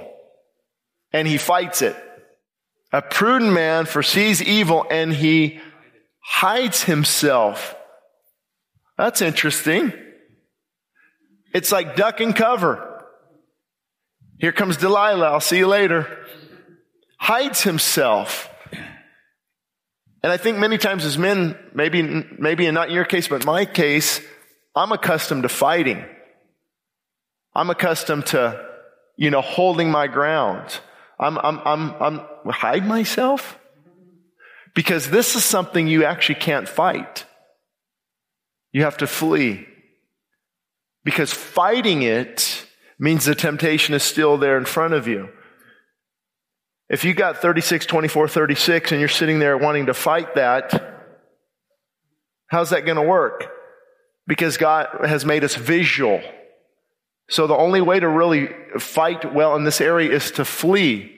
and 1.12 1.28
he 1.28 1.38
fights 1.38 1.82
it. 1.82 1.96
A 2.92 3.02
prudent 3.02 3.52
man 3.52 3.84
foresees 3.84 4.42
evil 4.42 4.86
and 4.90 5.12
he 5.12 5.60
hides 6.28 6.82
himself. 6.82 7.74
That's 8.98 9.22
interesting. 9.22 9.92
It's 11.54 11.72
like 11.72 11.96
duck 11.96 12.20
and 12.20 12.36
cover. 12.36 13.02
Here 14.38 14.52
comes 14.52 14.76
Delilah. 14.76 15.30
I'll 15.30 15.40
see 15.40 15.58
you 15.58 15.66
later. 15.66 16.06
Hides 17.18 17.62
himself. 17.62 18.50
And 20.22 20.30
I 20.30 20.36
think 20.36 20.58
many 20.58 20.78
times 20.78 21.04
as 21.04 21.16
men, 21.16 21.56
maybe, 21.74 22.02
maybe 22.38 22.70
not 22.70 22.88
in 22.88 22.94
your 22.94 23.06
case, 23.06 23.26
but 23.26 23.46
my 23.46 23.64
case, 23.64 24.20
I'm 24.76 24.92
accustomed 24.92 25.44
to 25.44 25.48
fighting. 25.48 26.04
I'm 27.54 27.70
accustomed 27.70 28.26
to, 28.26 28.64
you 29.16 29.30
know, 29.30 29.40
holding 29.40 29.90
my 29.90 30.06
ground. 30.08 30.78
I'm, 31.18 31.38
I'm, 31.38 31.58
I'm, 31.64 31.94
I'm, 32.00 32.20
hide 32.50 32.86
myself? 32.86 33.57
Because 34.78 35.10
this 35.10 35.34
is 35.34 35.44
something 35.44 35.88
you 35.88 36.04
actually 36.04 36.36
can't 36.36 36.68
fight. 36.68 37.26
You 38.70 38.84
have 38.84 38.98
to 38.98 39.08
flee. 39.08 39.66
Because 41.02 41.32
fighting 41.32 42.02
it 42.02 42.64
means 42.96 43.24
the 43.24 43.34
temptation 43.34 43.92
is 43.92 44.04
still 44.04 44.38
there 44.38 44.56
in 44.56 44.64
front 44.64 44.94
of 44.94 45.08
you. 45.08 45.30
If 46.88 47.04
you 47.04 47.12
got 47.12 47.38
36, 47.38 47.86
24, 47.86 48.28
36 48.28 48.92
and 48.92 49.00
you're 49.00 49.08
sitting 49.08 49.40
there 49.40 49.58
wanting 49.58 49.86
to 49.86 49.94
fight 49.94 50.36
that, 50.36 51.10
how's 52.46 52.70
that 52.70 52.86
going 52.86 52.98
to 52.98 53.02
work? 53.02 53.50
Because 54.28 54.58
God 54.58 54.86
has 55.04 55.24
made 55.24 55.42
us 55.42 55.56
visual. 55.56 56.22
So 57.28 57.48
the 57.48 57.56
only 57.56 57.80
way 57.80 57.98
to 57.98 58.08
really 58.08 58.50
fight 58.78 59.34
well 59.34 59.56
in 59.56 59.64
this 59.64 59.80
area 59.80 60.12
is 60.12 60.30
to 60.30 60.44
flee. 60.44 61.17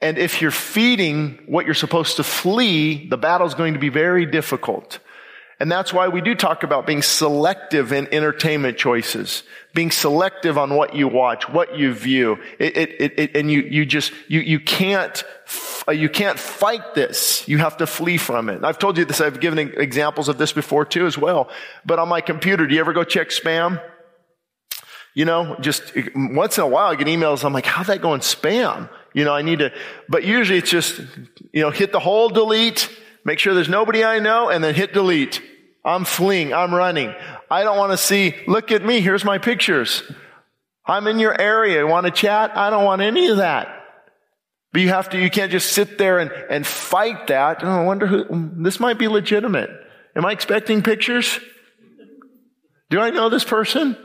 And 0.00 0.16
if 0.16 0.40
you're 0.40 0.50
feeding 0.50 1.40
what 1.46 1.66
you're 1.66 1.74
supposed 1.74 2.16
to 2.16 2.24
flee, 2.24 3.08
the 3.08 3.18
battle 3.18 3.46
is 3.46 3.54
going 3.54 3.74
to 3.74 3.80
be 3.80 3.88
very 3.88 4.26
difficult. 4.26 5.00
And 5.60 5.72
that's 5.72 5.92
why 5.92 6.06
we 6.06 6.20
do 6.20 6.36
talk 6.36 6.62
about 6.62 6.86
being 6.86 7.02
selective 7.02 7.92
in 7.92 8.06
entertainment 8.14 8.78
choices, 8.78 9.42
being 9.74 9.90
selective 9.90 10.56
on 10.56 10.76
what 10.76 10.94
you 10.94 11.08
watch, 11.08 11.48
what 11.48 11.76
you 11.76 11.92
view. 11.92 12.38
It, 12.60 12.76
it, 12.76 13.18
it, 13.18 13.36
and 13.36 13.50
you, 13.50 13.62
you 13.62 13.84
just, 13.84 14.12
you, 14.28 14.38
you 14.38 14.60
can't, 14.60 15.24
uh, 15.88 15.92
you 15.92 16.08
can't 16.08 16.38
fight 16.38 16.94
this. 16.94 17.48
You 17.48 17.58
have 17.58 17.78
to 17.78 17.88
flee 17.88 18.18
from 18.18 18.48
it. 18.50 18.62
I've 18.62 18.78
told 18.78 18.98
you 18.98 19.04
this. 19.04 19.20
I've 19.20 19.40
given 19.40 19.58
examples 19.58 20.28
of 20.28 20.38
this 20.38 20.52
before 20.52 20.84
too 20.84 21.06
as 21.06 21.18
well. 21.18 21.50
But 21.84 21.98
on 21.98 22.08
my 22.08 22.20
computer, 22.20 22.64
do 22.68 22.74
you 22.76 22.80
ever 22.80 22.92
go 22.92 23.02
check 23.02 23.30
spam? 23.30 23.82
You 25.14 25.24
know, 25.24 25.56
just 25.60 25.92
once 26.14 26.56
in 26.56 26.62
a 26.62 26.68
while 26.68 26.92
I 26.92 26.94
get 26.94 27.08
emails. 27.08 27.44
I'm 27.44 27.52
like, 27.52 27.66
how'd 27.66 27.86
that 27.86 28.00
go 28.00 28.14
in 28.14 28.20
spam? 28.20 28.88
You 29.18 29.24
know, 29.24 29.34
I 29.34 29.42
need 29.42 29.58
to, 29.58 29.72
but 30.08 30.22
usually 30.22 30.60
it's 30.60 30.70
just, 30.70 31.00
you 31.52 31.60
know, 31.60 31.70
hit 31.70 31.90
the 31.90 31.98
whole 31.98 32.28
delete, 32.28 32.88
make 33.24 33.40
sure 33.40 33.52
there's 33.52 33.68
nobody 33.68 34.04
I 34.04 34.20
know, 34.20 34.48
and 34.48 34.62
then 34.62 34.76
hit 34.76 34.92
delete. 34.92 35.42
I'm 35.84 36.04
fleeing. 36.04 36.54
I'm 36.54 36.72
running. 36.72 37.12
I 37.50 37.64
don't 37.64 37.76
want 37.76 37.90
to 37.90 37.96
see, 37.96 38.36
look 38.46 38.70
at 38.70 38.84
me. 38.84 39.00
Here's 39.00 39.24
my 39.24 39.38
pictures. 39.38 40.04
I'm 40.86 41.08
in 41.08 41.18
your 41.18 41.38
area. 41.38 41.80
You 41.80 41.88
want 41.88 42.06
to 42.06 42.12
chat? 42.12 42.56
I 42.56 42.70
don't 42.70 42.84
want 42.84 43.02
any 43.02 43.26
of 43.26 43.38
that. 43.38 43.66
But 44.72 44.82
you 44.82 44.90
have 44.90 45.10
to, 45.10 45.18
you 45.18 45.30
can't 45.30 45.50
just 45.50 45.72
sit 45.72 45.98
there 45.98 46.20
and, 46.20 46.30
and 46.30 46.64
fight 46.64 47.26
that. 47.26 47.64
Oh, 47.64 47.68
I 47.68 47.82
wonder 47.82 48.06
who, 48.06 48.52
this 48.62 48.78
might 48.78 49.00
be 49.00 49.08
legitimate. 49.08 49.70
Am 50.14 50.24
I 50.24 50.30
expecting 50.30 50.84
pictures? 50.84 51.40
Do 52.88 53.00
I 53.00 53.10
know 53.10 53.30
this 53.30 53.42
person? 53.42 53.96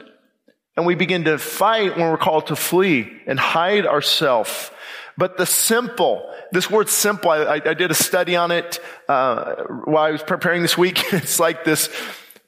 And 0.76 0.88
we 0.88 0.96
begin 0.96 1.26
to 1.26 1.38
fight 1.38 1.98
when 1.98 2.10
we're 2.10 2.18
called 2.18 2.48
to 2.48 2.56
flee 2.56 3.12
and 3.28 3.40
hide 3.40 3.86
ourselves. 3.86 4.72
But 5.18 5.38
the 5.38 5.46
simple, 5.46 6.34
this 6.52 6.70
word 6.70 6.90
simple, 6.90 7.32
I, 7.32 7.62
I 7.64 7.74
did 7.74 7.92
a 7.92 7.96
study 7.96 8.36
on 8.36 8.52
it 8.52 8.80
uh, 9.08 9.56
while 9.86 10.04
I 10.04 10.12
was 10.12 10.24
preparing 10.24 10.62
this 10.62 10.78
week. 10.78 11.02
it's 11.14 11.40
like 11.40 11.64
this, 11.64 11.90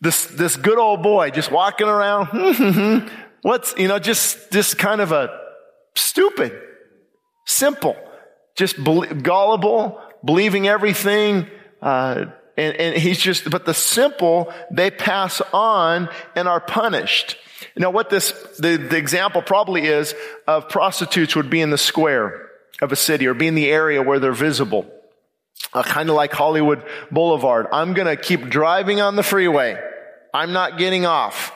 this, 0.01 0.25
this 0.27 0.55
good 0.55 0.79
old 0.79 1.03
boy 1.03 1.29
just 1.29 1.51
walking 1.51 1.87
around. 1.87 3.09
What's, 3.41 3.75
you 3.77 3.87
know, 3.87 3.99
just, 3.99 4.51
just 4.51 4.77
kind 4.77 5.01
of 5.01 5.11
a 5.11 5.29
stupid, 5.95 6.59
simple, 7.45 7.95
just 8.55 8.83
be- 8.83 9.07
gullible, 9.21 10.01
believing 10.23 10.67
everything, 10.67 11.47
uh, 11.81 12.25
and, 12.57 12.75
and 12.77 12.97
he's 12.97 13.19
just, 13.19 13.49
but 13.49 13.65
the 13.65 13.73
simple, 13.73 14.51
they 14.71 14.89
pass 14.89 15.41
on 15.53 16.09
and 16.35 16.47
are 16.47 16.61
punished. 16.61 17.37
You 17.75 17.81
know 17.81 17.89
what 17.89 18.09
this, 18.09 18.31
the, 18.57 18.77
the 18.77 18.97
example 18.97 19.41
probably 19.41 19.85
is 19.85 20.15
of 20.47 20.69
prostitutes 20.69 21.35
would 21.35 21.49
be 21.49 21.61
in 21.61 21.69
the 21.69 21.77
square 21.77 22.44
of 22.81 22.91
a 22.91 22.95
city 22.95 23.27
or 23.27 23.33
be 23.33 23.47
in 23.47 23.55
the 23.55 23.69
area 23.69 24.01
where 24.01 24.19
they're 24.19 24.33
visible. 24.33 24.85
Uh, 25.73 25.83
kind 25.83 26.09
of 26.09 26.15
like 26.15 26.31
Hollywood 26.31 26.83
Boulevard. 27.11 27.67
I'm 27.71 27.93
going 27.93 28.07
to 28.07 28.21
keep 28.21 28.49
driving 28.49 29.01
on 29.01 29.15
the 29.15 29.23
freeway. 29.23 29.81
I'm 30.33 30.51
not 30.51 30.77
getting 30.77 31.05
off. 31.05 31.53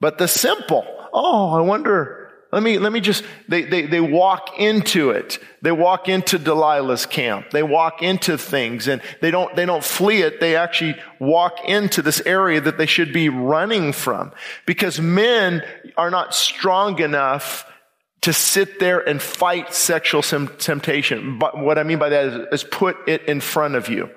But 0.00 0.18
the 0.18 0.28
simple, 0.28 0.84
oh, 1.12 1.50
I 1.56 1.60
wonder, 1.62 2.30
let 2.52 2.62
me, 2.62 2.78
let 2.78 2.92
me 2.92 3.00
just, 3.00 3.24
they, 3.48 3.62
they, 3.62 3.86
they 3.86 4.00
walk 4.00 4.58
into 4.58 5.10
it. 5.10 5.38
They 5.62 5.72
walk 5.72 6.08
into 6.08 6.38
Delilah's 6.38 7.06
camp. 7.06 7.50
They 7.50 7.62
walk 7.62 8.02
into 8.02 8.36
things 8.36 8.88
and 8.88 9.00
they 9.20 9.30
don't, 9.30 9.54
they 9.56 9.64
don't 9.64 9.82
flee 9.82 10.22
it. 10.22 10.38
They 10.38 10.56
actually 10.56 10.96
walk 11.18 11.64
into 11.64 12.02
this 12.02 12.20
area 12.20 12.60
that 12.60 12.78
they 12.78 12.86
should 12.86 13.12
be 13.12 13.28
running 13.28 13.92
from 13.92 14.32
because 14.66 15.00
men 15.00 15.62
are 15.96 16.10
not 16.10 16.34
strong 16.34 17.00
enough 17.00 17.64
to 18.26 18.32
sit 18.32 18.80
there 18.80 18.98
and 19.08 19.22
fight 19.22 19.72
sexual 19.72 20.20
temptation. 20.20 21.38
But 21.38 21.56
what 21.56 21.78
I 21.78 21.84
mean 21.84 22.00
by 22.00 22.08
that 22.08 22.24
is, 22.26 22.46
is 22.50 22.64
put 22.64 22.96
it 23.08 23.22
in 23.26 23.40
front 23.40 23.76
of 23.76 23.88
you. 23.88 24.10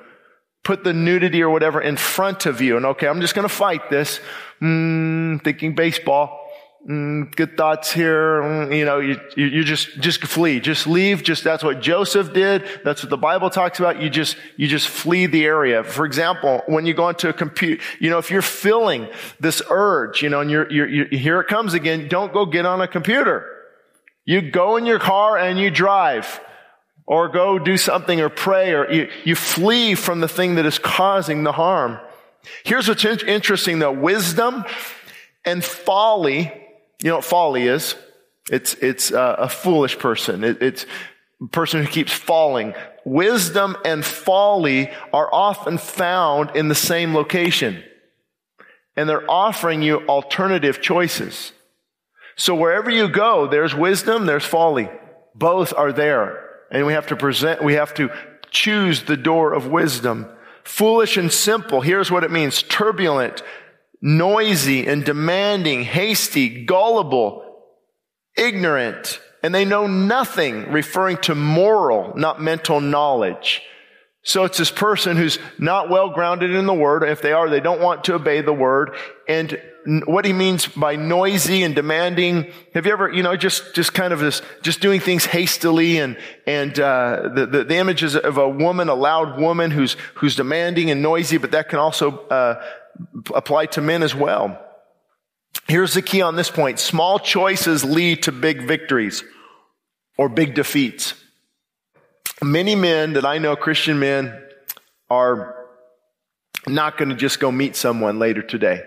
Put 0.63 0.83
the 0.83 0.93
nudity 0.93 1.43
or 1.43 1.51
whatever 1.51 1.79
in 1.79 1.95
front 1.95 2.47
of 2.47 2.59
you. 2.59 2.75
And 2.75 2.87
okay, 2.87 3.07
I'm 3.07 3.21
just 3.21 3.35
going 3.35 3.47
to 3.47 3.53
fight 3.53 3.91
this. 3.91 4.19
Mm, 4.63 5.43
thinking 5.43 5.75
baseball. 5.75 6.43
Mm, 6.89 7.35
good 7.35 7.55
thoughts 7.55 7.91
here. 7.91 8.41
Mm, 8.41 8.75
you 8.75 8.83
know, 8.83 8.97
you, 8.97 9.19
you, 9.35 9.63
just, 9.63 9.99
just 9.99 10.23
flee. 10.23 10.59
Just 10.59 10.87
leave. 10.87 11.21
Just, 11.21 11.43
that's 11.43 11.63
what 11.63 11.79
Joseph 11.79 12.33
did. 12.33 12.67
That's 12.83 13.03
what 13.03 13.11
the 13.11 13.17
Bible 13.17 13.51
talks 13.51 13.77
about. 13.77 14.01
You 14.01 14.09
just, 14.09 14.37
you 14.57 14.67
just 14.67 14.87
flee 14.87 15.27
the 15.27 15.45
area. 15.45 15.83
For 15.83 16.03
example, 16.03 16.63
when 16.65 16.87
you 16.87 16.95
go 16.95 17.09
into 17.09 17.29
a 17.29 17.33
computer, 17.33 17.83
you 17.99 18.09
know, 18.09 18.17
if 18.17 18.31
you're 18.31 18.41
feeling 18.41 19.07
this 19.39 19.61
urge, 19.69 20.23
you 20.23 20.29
know, 20.29 20.39
and 20.39 20.49
you're, 20.49 20.71
you're, 20.71 20.89
you're, 20.89 21.07
here 21.09 21.39
it 21.41 21.47
comes 21.47 21.75
again, 21.75 22.07
don't 22.07 22.33
go 22.33 22.47
get 22.47 22.65
on 22.65 22.81
a 22.81 22.87
computer. 22.87 23.57
You 24.29 24.43
go 24.43 24.77
in 24.77 24.85
your 24.85 24.99
car 24.99 25.39
and 25.39 25.57
you 25.57 25.71
drive 25.71 26.39
or 27.07 27.29
go 27.29 27.57
do 27.57 27.77
something 27.77 28.21
or 28.21 28.29
pray 28.29 28.75
or 28.75 28.87
you, 28.91 29.09
you 29.25 29.33
flee 29.33 29.95
from 29.95 30.19
the 30.19 30.27
thing 30.27 30.53
that 30.53 30.67
is 30.67 30.77
causing 30.77 31.43
the 31.43 31.51
harm. 31.51 31.97
Here's 32.63 32.87
what's 32.87 33.03
interesting 33.03 33.79
though. 33.79 33.91
Wisdom 33.91 34.65
and 35.45 35.65
folly, 35.65 36.53
you 37.01 37.09
know 37.09 37.15
what 37.15 37.25
folly 37.25 37.63
is? 37.63 37.95
It's, 38.51 38.75
it's 38.75 39.11
uh, 39.11 39.37
a 39.39 39.49
foolish 39.49 39.97
person. 39.97 40.43
It, 40.43 40.61
it's 40.61 40.85
a 41.41 41.47
person 41.47 41.83
who 41.83 41.89
keeps 41.89 42.13
falling. 42.13 42.75
Wisdom 43.05 43.77
and 43.83 44.05
folly 44.05 44.91
are 45.11 45.33
often 45.33 45.79
found 45.79 46.55
in 46.55 46.67
the 46.67 46.75
same 46.75 47.15
location. 47.15 47.83
And 48.95 49.09
they're 49.09 49.27
offering 49.27 49.81
you 49.81 50.05
alternative 50.07 50.81
choices. 50.81 51.51
So 52.39 52.55
wherever 52.55 52.89
you 52.89 53.09
go, 53.09 53.47
there's 53.47 53.75
wisdom, 53.75 54.25
there's 54.25 54.45
folly. 54.45 54.89
Both 55.35 55.73
are 55.73 55.91
there. 55.91 56.45
And 56.71 56.85
we 56.85 56.93
have 56.93 57.07
to 57.07 57.17
present, 57.17 57.61
we 57.61 57.73
have 57.73 57.93
to 57.95 58.09
choose 58.49 59.03
the 59.03 59.17
door 59.17 59.53
of 59.53 59.67
wisdom. 59.67 60.25
Foolish 60.63 61.17
and 61.17 61.33
simple. 61.33 61.81
Here's 61.81 62.09
what 62.09 62.23
it 62.23 62.31
means. 62.31 62.63
Turbulent, 62.63 63.43
noisy 64.01 64.87
and 64.87 65.03
demanding, 65.03 65.83
hasty, 65.83 66.63
gullible, 66.63 67.43
ignorant, 68.37 69.19
and 69.43 69.53
they 69.53 69.65
know 69.65 69.87
nothing 69.87 70.71
referring 70.71 71.17
to 71.17 71.35
moral, 71.35 72.15
not 72.15 72.41
mental 72.41 72.79
knowledge. 72.79 73.61
So 74.23 74.45
it's 74.45 74.57
this 74.57 74.71
person 74.71 75.17
who's 75.17 75.39
not 75.57 75.89
well 75.89 76.11
grounded 76.11 76.51
in 76.51 76.65
the 76.65 76.73
word. 76.73 77.03
If 77.03 77.21
they 77.21 77.33
are, 77.33 77.49
they 77.49 77.59
don't 77.59 77.81
want 77.81 78.05
to 78.05 78.15
obey 78.15 78.41
the 78.41 78.53
word. 78.53 78.95
And 79.27 79.61
what 80.05 80.25
he 80.25 80.33
means 80.33 80.67
by 80.67 80.95
noisy 80.95 81.63
and 81.63 81.73
demanding. 81.73 82.51
Have 82.73 82.85
you 82.85 82.91
ever, 82.91 83.11
you 83.11 83.23
know, 83.23 83.35
just, 83.35 83.73
just 83.73 83.93
kind 83.93 84.13
of 84.13 84.19
this, 84.19 84.41
just 84.61 84.81
doing 84.81 84.99
things 84.99 85.25
hastily 85.25 85.97
and, 85.97 86.17
and, 86.45 86.79
uh, 86.79 87.29
the, 87.33 87.45
the, 87.45 87.63
the 87.63 87.75
images 87.75 88.15
of 88.15 88.37
a 88.37 88.47
woman, 88.47 88.89
a 88.89 88.93
loud 88.93 89.39
woman 89.39 89.71
who's, 89.71 89.95
who's 90.15 90.35
demanding 90.35 90.91
and 90.91 91.01
noisy, 91.01 91.37
but 91.37 91.51
that 91.51 91.69
can 91.69 91.79
also, 91.79 92.19
uh, 92.27 92.63
apply 93.33 93.65
to 93.67 93.81
men 93.81 94.03
as 94.03 94.13
well. 94.13 94.59
Here's 95.67 95.93
the 95.93 96.01
key 96.01 96.21
on 96.21 96.35
this 96.35 96.51
point. 96.51 96.79
Small 96.79 97.17
choices 97.17 97.83
lead 97.83 98.23
to 98.23 98.31
big 98.31 98.67
victories 98.67 99.23
or 100.17 100.29
big 100.29 100.53
defeats. 100.53 101.13
Many 102.43 102.75
men 102.75 103.13
that 103.13 103.25
I 103.25 103.37
know, 103.37 103.55
Christian 103.55 103.99
men, 103.99 104.39
are 105.09 105.55
not 106.67 106.97
going 106.97 107.09
to 107.09 107.15
just 107.15 107.39
go 107.39 107.51
meet 107.51 107.75
someone 107.75 108.19
later 108.19 108.41
today 108.41 108.83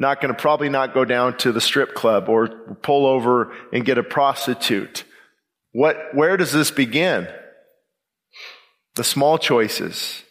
not 0.00 0.22
going 0.22 0.34
to 0.34 0.40
probably 0.40 0.70
not 0.70 0.94
go 0.94 1.04
down 1.04 1.36
to 1.36 1.52
the 1.52 1.60
strip 1.60 1.94
club 1.94 2.30
or 2.30 2.48
pull 2.48 3.06
over 3.06 3.52
and 3.70 3.84
get 3.84 3.98
a 3.98 4.02
prostitute. 4.02 5.04
What, 5.72 6.14
where 6.14 6.38
does 6.38 6.52
this 6.52 6.70
begin? 6.70 7.28
The 8.94 9.04
small 9.04 9.36
choices, 9.36 10.22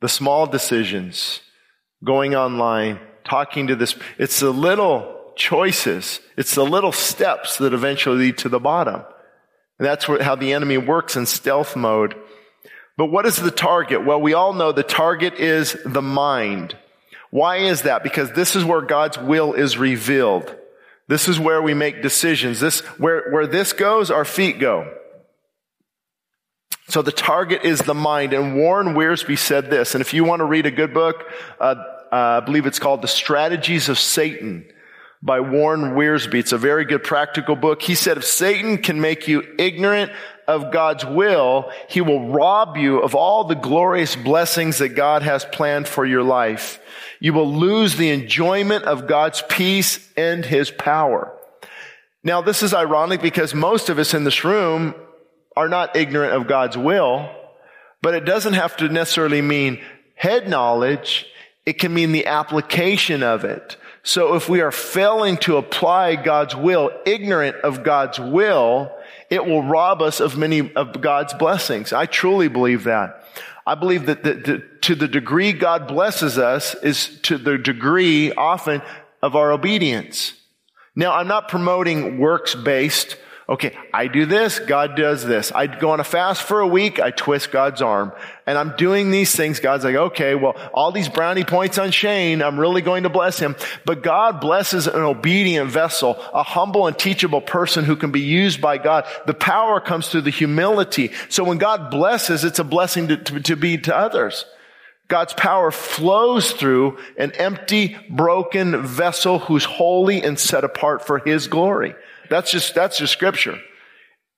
the 0.00 0.08
small 0.08 0.46
decisions, 0.46 1.40
going 2.04 2.36
online, 2.36 3.00
talking 3.24 3.66
to 3.66 3.74
this. 3.74 3.96
It's 4.16 4.38
the 4.38 4.52
little 4.52 5.32
choices. 5.34 6.20
It's 6.36 6.54
the 6.54 6.64
little 6.64 6.92
steps 6.92 7.58
that 7.58 7.74
eventually 7.74 8.18
lead 8.18 8.38
to 8.38 8.48
the 8.48 8.60
bottom. 8.60 9.02
And 9.80 9.86
that's 9.86 10.04
how 10.04 10.36
the 10.36 10.52
enemy 10.52 10.78
works 10.78 11.16
in 11.16 11.26
stealth 11.26 11.74
mode. 11.74 12.14
But 12.96 13.06
what 13.06 13.26
is 13.26 13.36
the 13.36 13.50
target? 13.50 14.04
Well, 14.04 14.20
we 14.20 14.34
all 14.34 14.52
know 14.52 14.70
the 14.70 14.84
target 14.84 15.34
is 15.34 15.76
the 15.84 16.02
mind. 16.02 16.76
Why 17.30 17.58
is 17.58 17.82
that? 17.82 18.02
Because 18.02 18.32
this 18.32 18.56
is 18.56 18.64
where 18.64 18.80
God's 18.80 19.18
will 19.18 19.52
is 19.54 19.76
revealed. 19.76 20.54
This 21.08 21.28
is 21.28 21.38
where 21.38 21.62
we 21.62 21.74
make 21.74 22.02
decisions. 22.02 22.60
This, 22.60 22.80
where, 22.98 23.30
where 23.30 23.46
this 23.46 23.72
goes, 23.72 24.10
our 24.10 24.24
feet 24.24 24.58
go. 24.58 24.94
So 26.88 27.02
the 27.02 27.12
target 27.12 27.64
is 27.64 27.80
the 27.80 27.94
mind. 27.94 28.32
And 28.32 28.56
Warren 28.56 28.94
Wiersbe 28.94 29.38
said 29.38 29.70
this. 29.70 29.94
And 29.94 30.00
if 30.00 30.14
you 30.14 30.24
want 30.24 30.40
to 30.40 30.44
read 30.44 30.66
a 30.66 30.70
good 30.70 30.94
book, 30.94 31.24
uh, 31.60 31.74
uh, 32.10 32.40
I 32.40 32.40
believe 32.40 32.64
it's 32.64 32.78
called 32.78 33.02
The 33.02 33.08
Strategies 33.08 33.88
of 33.88 33.98
Satan. 33.98 34.64
by 35.22 35.40
Warren 35.40 35.94
Wiersbe. 35.94 36.34
It's 36.34 36.52
a 36.52 36.58
very 36.58 36.84
good 36.84 37.02
practical 37.02 37.56
book. 37.56 37.82
He 37.82 37.94
said, 37.94 38.18
if 38.18 38.24
Satan 38.24 38.78
can 38.78 39.00
make 39.00 39.26
you 39.26 39.42
ignorant 39.58 40.12
of 40.46 40.72
God's 40.72 41.04
will, 41.04 41.70
he 41.88 42.00
will 42.00 42.28
rob 42.28 42.76
you 42.76 43.00
of 43.00 43.14
all 43.14 43.44
the 43.44 43.54
glorious 43.54 44.16
blessings 44.16 44.78
that 44.78 44.90
God 44.90 45.22
has 45.22 45.44
planned 45.44 45.88
for 45.88 46.06
your 46.06 46.22
life. 46.22 46.80
You 47.20 47.32
will 47.32 47.52
lose 47.52 47.96
the 47.96 48.10
enjoyment 48.10 48.84
of 48.84 49.06
God's 49.06 49.42
peace 49.48 50.08
and 50.16 50.44
his 50.44 50.70
power. 50.70 51.32
Now, 52.22 52.42
this 52.42 52.62
is 52.62 52.74
ironic 52.74 53.22
because 53.22 53.54
most 53.54 53.88
of 53.88 53.98
us 53.98 54.14
in 54.14 54.24
this 54.24 54.44
room 54.44 54.94
are 55.56 55.68
not 55.68 55.96
ignorant 55.96 56.34
of 56.34 56.46
God's 56.46 56.76
will, 56.76 57.30
but 58.02 58.14
it 58.14 58.24
doesn't 58.24 58.54
have 58.54 58.76
to 58.76 58.88
necessarily 58.88 59.42
mean 59.42 59.80
head 60.14 60.48
knowledge. 60.48 61.26
It 61.66 61.78
can 61.78 61.92
mean 61.92 62.12
the 62.12 62.26
application 62.26 63.22
of 63.22 63.44
it. 63.44 63.76
So 64.02 64.34
if 64.34 64.48
we 64.48 64.60
are 64.60 64.72
failing 64.72 65.36
to 65.38 65.56
apply 65.56 66.16
God's 66.16 66.56
will, 66.56 66.90
ignorant 67.04 67.56
of 67.56 67.82
God's 67.82 68.18
will, 68.18 68.90
it 69.30 69.44
will 69.44 69.62
rob 69.62 70.00
us 70.00 70.20
of 70.20 70.38
many 70.38 70.72
of 70.74 71.00
God's 71.00 71.34
blessings. 71.34 71.92
I 71.92 72.06
truly 72.06 72.48
believe 72.48 72.84
that. 72.84 73.17
I 73.68 73.74
believe 73.74 74.06
that 74.06 74.24
the, 74.24 74.32
the, 74.32 74.58
to 74.80 74.94
the 74.94 75.06
degree 75.06 75.52
God 75.52 75.88
blesses 75.88 76.38
us 76.38 76.74
is 76.76 77.20
to 77.24 77.36
the 77.36 77.58
degree 77.58 78.32
often 78.32 78.80
of 79.22 79.36
our 79.36 79.52
obedience. 79.52 80.32
Now, 80.96 81.12
I'm 81.12 81.28
not 81.28 81.48
promoting 81.48 82.16
works 82.16 82.54
based 82.54 83.18
okay, 83.48 83.74
I 83.94 84.08
do 84.08 84.26
this, 84.26 84.58
God 84.58 84.94
does 84.94 85.24
this. 85.24 85.50
I 85.52 85.66
go 85.66 85.90
on 85.90 86.00
a 86.00 86.04
fast 86.04 86.42
for 86.42 86.60
a 86.60 86.66
week, 86.66 87.00
I 87.00 87.10
twist 87.10 87.50
God's 87.50 87.80
arm. 87.80 88.12
And 88.46 88.58
I'm 88.58 88.76
doing 88.76 89.10
these 89.10 89.34
things. 89.34 89.60
God's 89.60 89.84
like, 89.84 89.94
okay, 89.94 90.34
well, 90.34 90.54
all 90.72 90.92
these 90.92 91.08
brownie 91.08 91.44
points 91.44 91.78
on 91.78 91.90
Shane, 91.90 92.42
I'm 92.42 92.60
really 92.60 92.82
going 92.82 93.04
to 93.04 93.08
bless 93.08 93.38
him. 93.38 93.56
But 93.84 94.02
God 94.02 94.40
blesses 94.40 94.86
an 94.86 95.00
obedient 95.00 95.70
vessel, 95.70 96.16
a 96.32 96.42
humble 96.42 96.86
and 96.86 96.98
teachable 96.98 97.40
person 97.40 97.84
who 97.84 97.96
can 97.96 98.10
be 98.10 98.20
used 98.20 98.60
by 98.60 98.78
God. 98.78 99.06
The 99.26 99.34
power 99.34 99.80
comes 99.80 100.08
through 100.08 100.22
the 100.22 100.30
humility. 100.30 101.12
So 101.28 101.44
when 101.44 101.58
God 101.58 101.90
blesses, 101.90 102.44
it's 102.44 102.58
a 102.58 102.64
blessing 102.64 103.08
to, 103.08 103.16
to, 103.16 103.40
to 103.40 103.56
be 103.56 103.78
to 103.78 103.96
others. 103.96 104.44
God's 105.08 105.32
power 105.32 105.70
flows 105.70 106.52
through 106.52 106.98
an 107.16 107.32
empty, 107.32 107.96
broken 108.10 108.82
vessel 108.82 109.38
who's 109.38 109.64
holy 109.64 110.22
and 110.22 110.38
set 110.38 110.64
apart 110.64 111.06
for 111.06 111.18
His 111.18 111.48
glory. 111.48 111.94
That's 112.28 112.50
just, 112.50 112.74
that's 112.74 112.98
just 112.98 113.12
scripture. 113.12 113.58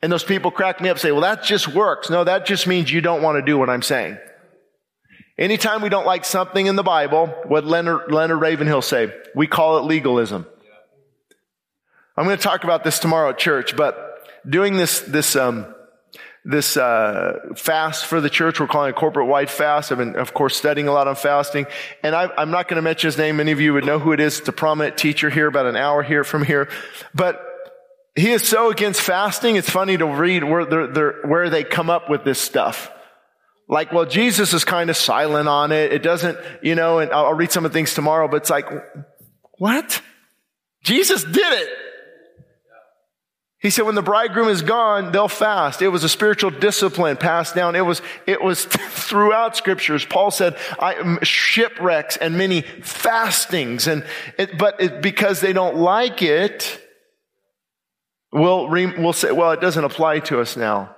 And 0.02 0.10
those 0.10 0.24
people 0.24 0.50
crack 0.50 0.80
me 0.80 0.88
up 0.88 0.98
say, 0.98 1.12
well, 1.12 1.22
that 1.22 1.42
just 1.42 1.68
works. 1.68 2.08
No, 2.08 2.24
that 2.24 2.46
just 2.46 2.66
means 2.66 2.90
you 2.90 3.00
don't 3.00 3.22
want 3.22 3.36
to 3.36 3.42
do 3.42 3.58
what 3.58 3.68
I'm 3.68 3.82
saying. 3.82 4.18
Anytime 5.38 5.82
we 5.82 5.88
don't 5.88 6.06
like 6.06 6.24
something 6.24 6.66
in 6.66 6.76
the 6.76 6.82
Bible, 6.82 7.26
what 7.46 7.64
Leonard, 7.64 8.12
Leonard 8.12 8.40
Ravenhill 8.40 8.82
say? 8.82 9.12
We 9.34 9.46
call 9.46 9.78
it 9.78 9.84
legalism. 9.84 10.46
I'm 12.16 12.24
going 12.26 12.36
to 12.36 12.42
talk 12.42 12.64
about 12.64 12.84
this 12.84 12.98
tomorrow 12.98 13.30
at 13.30 13.38
church, 13.38 13.76
but 13.76 14.28
doing 14.48 14.76
this, 14.76 15.00
this, 15.00 15.36
um, 15.36 15.74
this 16.44 16.76
uh, 16.76 17.38
fast 17.56 18.06
for 18.06 18.20
the 18.20 18.30
church. 18.30 18.60
We're 18.60 18.66
calling 18.66 18.90
it 18.90 18.96
corporate 18.96 19.28
white 19.28 19.50
fast. 19.50 19.92
I've 19.92 19.98
been, 19.98 20.16
of 20.16 20.32
course, 20.32 20.56
studying 20.56 20.88
a 20.88 20.92
lot 20.92 21.08
on 21.08 21.14
fasting. 21.14 21.66
And 22.02 22.14
I, 22.14 22.30
am 22.36 22.50
not 22.50 22.68
going 22.68 22.76
to 22.76 22.82
mention 22.82 23.08
his 23.08 23.18
name. 23.18 23.36
Many 23.36 23.52
of 23.52 23.60
you 23.60 23.74
would 23.74 23.84
know 23.84 23.98
who 23.98 24.12
it 24.12 24.20
is. 24.20 24.40
It's 24.40 24.48
a 24.48 24.52
prominent 24.52 24.96
teacher 24.96 25.28
here, 25.30 25.46
about 25.46 25.66
an 25.66 25.76
hour 25.76 26.02
here 26.02 26.24
from 26.24 26.44
here. 26.44 26.68
But 27.14 27.49
he 28.20 28.30
is 28.30 28.46
so 28.46 28.70
against 28.70 29.00
fasting. 29.00 29.56
It's 29.56 29.70
funny 29.70 29.96
to 29.96 30.06
read 30.06 30.44
where, 30.44 30.64
they're, 30.64 30.86
they're, 30.86 31.14
where 31.24 31.50
they 31.50 31.64
come 31.64 31.90
up 31.90 32.10
with 32.10 32.24
this 32.24 32.40
stuff. 32.40 32.90
Like, 33.68 33.92
well, 33.92 34.04
Jesus 34.04 34.52
is 34.52 34.64
kind 34.64 34.90
of 34.90 34.96
silent 34.96 35.48
on 35.48 35.70
it. 35.70 35.92
It 35.92 36.02
doesn't, 36.02 36.38
you 36.60 36.74
know, 36.74 36.98
and 36.98 37.12
I'll, 37.12 37.34
read 37.34 37.52
some 37.52 37.64
of 37.64 37.70
the 37.70 37.78
things 37.78 37.94
tomorrow, 37.94 38.26
but 38.26 38.38
it's 38.38 38.50
like, 38.50 38.68
what? 39.58 40.02
Jesus 40.82 41.22
did 41.22 41.36
it. 41.36 41.68
He 43.60 43.70
said, 43.70 43.84
when 43.84 43.94
the 43.94 44.02
bridegroom 44.02 44.48
is 44.48 44.62
gone, 44.62 45.12
they'll 45.12 45.28
fast. 45.28 45.82
It 45.82 45.88
was 45.88 46.02
a 46.02 46.08
spiritual 46.08 46.50
discipline 46.50 47.16
passed 47.18 47.54
down. 47.54 47.76
It 47.76 47.84
was, 47.84 48.02
it 48.26 48.42
was 48.42 48.64
throughout 48.64 49.56
scriptures. 49.56 50.04
Paul 50.04 50.30
said, 50.30 50.56
I, 50.78 51.18
shipwrecks 51.22 52.16
and 52.16 52.36
many 52.36 52.62
fastings. 52.62 53.86
And 53.86 54.04
it, 54.36 54.58
but 54.58 54.80
it, 54.80 55.02
because 55.02 55.40
they 55.40 55.52
don't 55.52 55.76
like 55.76 56.22
it, 56.22 56.80
We'll, 58.32 58.68
we'll 58.68 59.12
say, 59.12 59.32
well, 59.32 59.50
it 59.52 59.60
doesn't 59.60 59.84
apply 59.84 60.20
to 60.20 60.40
us 60.40 60.56
now. 60.56 60.94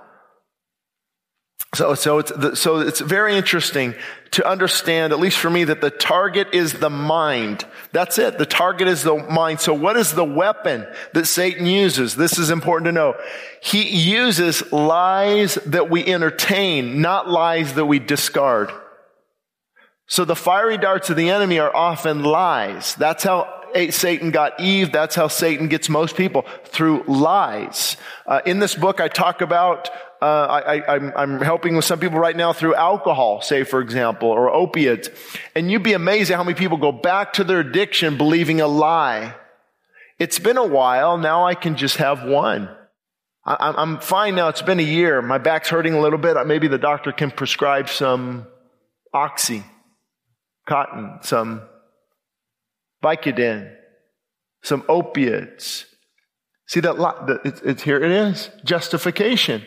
So, 1.75 1.95
so 1.95 2.19
it's, 2.19 2.61
so 2.61 2.81
it's 2.81 3.01
very 3.01 3.35
interesting 3.35 3.95
to 4.33 4.47
understand, 4.47 5.15
at 5.15 5.19
least 5.19 5.39
for 5.39 5.49
me, 5.49 5.65
that 5.65 5.81
the 5.81 5.89
target 5.89 6.49
is 6.53 6.75
the 6.75 6.91
mind. 6.91 7.65
That's 7.93 8.19
it. 8.19 8.37
The 8.37 8.45
target 8.45 8.89
is 8.89 9.03
the 9.03 9.17
mind. 9.17 9.61
So 9.61 9.73
what 9.73 9.97
is 9.97 10.13
the 10.13 10.25
weapon 10.25 10.87
that 11.15 11.27
Satan 11.27 11.65
uses? 11.65 12.15
This 12.15 12.39
is 12.39 12.51
important 12.51 12.87
to 12.87 12.93
know. 12.93 13.15
He 13.63 13.89
uses 13.89 14.71
lies 14.71 15.55
that 15.67 15.89
we 15.89 16.05
entertain, 16.05 17.01
not 17.01 17.31
lies 17.31 17.73
that 17.75 17.87
we 17.87 17.99
discard. 17.99 18.71
So 20.07 20.27
the 20.27 20.37
fiery 20.37 20.77
darts 20.77 21.09
of 21.09 21.17
the 21.17 21.31
enemy 21.31 21.59
are 21.59 21.75
often 21.75 22.23
lies. 22.23 22.95
That's 22.97 23.25
how 23.25 23.62
Satan 23.91 24.31
got 24.31 24.61
Eve. 24.61 24.93
That's 24.93 25.15
how 25.15 25.29
Satan 25.29 25.69
gets 25.69 25.89
most 25.89 26.17
people 26.17 26.45
through 26.65 27.05
lies. 27.07 27.97
Uh, 28.27 28.41
in 28.47 28.59
this 28.59 28.75
book, 28.75 29.01
I 29.01 29.09
talk 29.09 29.41
about 29.41 29.91
uh, 30.23 30.63
I, 30.87 31.23
am 31.23 31.41
helping 31.41 31.75
with 31.75 31.85
some 31.85 31.99
people 31.99 32.21
right 32.21 32.37
now 32.37 32.53
through 32.53 32.77
alcohol, 32.77 33.43
say 33.43 33.65
for 33.65 33.81
example, 33.81 34.29
or 34.29 34.51
opiates, 34.51 35.11
and 35.57 35.69
you'd 35.69 35.83
be 35.83 35.95
amazed 35.95 36.31
at 36.31 36.37
how 36.37 36.45
many 36.45 36.57
people 36.57 36.77
go 36.77 36.93
back 36.93 37.33
to 37.35 37.45
their 37.45 37.59
addiction 37.59 38.17
believing 38.17 38.61
a 38.61 38.69
lie. 38.69 39.35
It's 40.21 40.39
been 40.39 40.59
a 40.59 40.67
while. 40.67 41.19
Now 41.19 41.45
I 41.45 41.57
can 41.57 41.75
just 41.75 41.97
have 41.97 42.23
one. 42.23 42.69
I, 43.45 43.75
I'm 43.77 43.99
fine 43.99 44.37
now. 44.37 44.47
It's 44.47 44.63
been 44.63 44.79
a 44.79 44.85
year. 44.85 45.21
My 45.23 45.39
back's 45.39 45.69
hurting 45.69 45.95
a 45.95 46.01
little 46.01 46.21
bit. 46.21 46.37
Maybe 46.47 46.69
the 46.69 46.79
doctor 46.79 47.11
can 47.11 47.33
prescribe 47.33 47.89
some 47.89 48.47
oxy, 49.13 49.65
cotton, 50.69 51.19
some 51.23 51.63
Vicodin, 53.03 53.75
some 54.63 54.85
opiates. 54.89 55.87
See 56.67 56.81
that? 56.81 57.41
It's, 57.45 57.61
it's, 57.63 57.83
here 57.83 58.03
it 58.03 58.11
is. 58.11 58.51
Justification. 58.65 59.63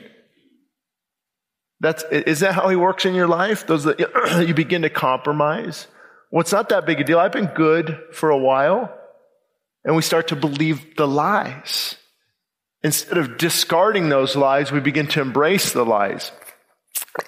That's, 1.81 2.03
is 2.09 2.39
that 2.39 2.55
how 2.55 2.69
he 2.69 2.75
works 2.75 3.05
in 3.05 3.13
your 3.13 3.27
life? 3.27 3.67
Those 3.67 3.83
that 3.83 3.99
you 4.47 4.53
begin 4.53 4.83
to 4.83 4.89
compromise. 4.89 5.87
Well, 6.31 6.41
it's 6.41 6.51
not 6.51 6.69
that 6.69 6.85
big 6.85 7.01
a 7.01 7.03
deal. 7.03 7.19
I've 7.19 7.31
been 7.31 7.51
good 7.53 7.99
for 8.13 8.29
a 8.29 8.37
while. 8.37 8.91
And 9.83 9.95
we 9.95 10.01
start 10.01 10.29
to 10.29 10.35
believe 10.35 10.95
the 10.95 11.07
lies. 11.07 11.97
Instead 12.83 13.17
of 13.17 13.37
discarding 13.37 14.09
those 14.09 14.35
lies, 14.35 14.71
we 14.71 14.79
begin 14.79 15.07
to 15.07 15.21
embrace 15.21 15.73
the 15.73 15.85
lies. 15.85 16.31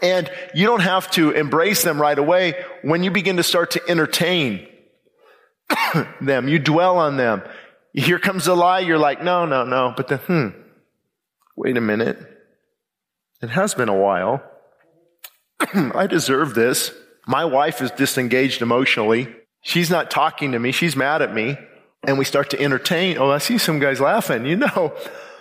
And 0.02 0.30
you 0.56 0.66
don't 0.66 0.82
have 0.82 1.10
to 1.12 1.32
embrace 1.32 1.84
them 1.84 2.02
right 2.02 2.18
away 2.18 2.64
when 2.82 3.04
you 3.04 3.12
begin 3.12 3.38
to 3.38 3.44
start 3.44 3.72
to 3.72 3.82
entertain 3.88 4.68
them. 6.22 6.48
You 6.48 6.60
dwell 6.60 6.98
on 6.98 7.18
them. 7.18 7.44
Here 7.94 8.20
comes 8.20 8.48
a 8.48 8.54
lie. 8.54 8.80
You're 8.80 8.98
like, 8.98 9.24
no, 9.24 9.46
no, 9.46 9.64
no. 9.64 9.94
But 9.96 10.08
then, 10.08 10.20
hmm, 10.20 10.48
wait 11.56 11.78
a 11.78 11.82
minute. 11.82 12.18
It 13.42 13.50
has 13.50 13.74
been 13.74 13.90
a 13.90 13.96
while. 13.96 14.44
I 15.74 16.08
deserve 16.08 16.54
this. 16.54 16.92
My 17.26 17.46
wife 17.46 17.82
is 17.82 17.92
disengaged 17.92 18.62
emotionally. 18.62 19.34
She's 19.62 19.90
not 19.90 20.10
talking 20.10 20.54
to 20.54 20.60
me. 20.60 20.72
She's 20.72 20.96
mad 20.96 21.22
at 21.22 21.34
me. 21.34 21.58
And 22.04 22.18
we 22.18 22.26
start 22.26 22.52
to 22.52 22.62
entertain. 22.62 23.18
Oh, 23.18 23.32
I 23.32 23.40
see 23.40 23.58
some 23.58 23.80
guys 23.80 24.00
laughing. 24.00 24.46
You 24.46 24.58
know, 24.58 24.96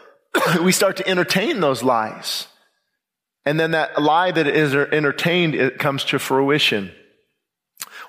we 0.63 0.73
start 0.73 0.97
to 0.97 1.09
entertain 1.09 1.61
those 1.61 1.83
lies. 1.83 2.49
And 3.45 3.61
then 3.61 3.71
that 3.73 4.03
lie 4.03 4.33
that 4.33 4.49
is 4.49 4.75
entertained, 4.75 5.55
it 5.55 5.79
comes 5.79 6.05
to 6.07 6.19
fruition. 6.19 6.91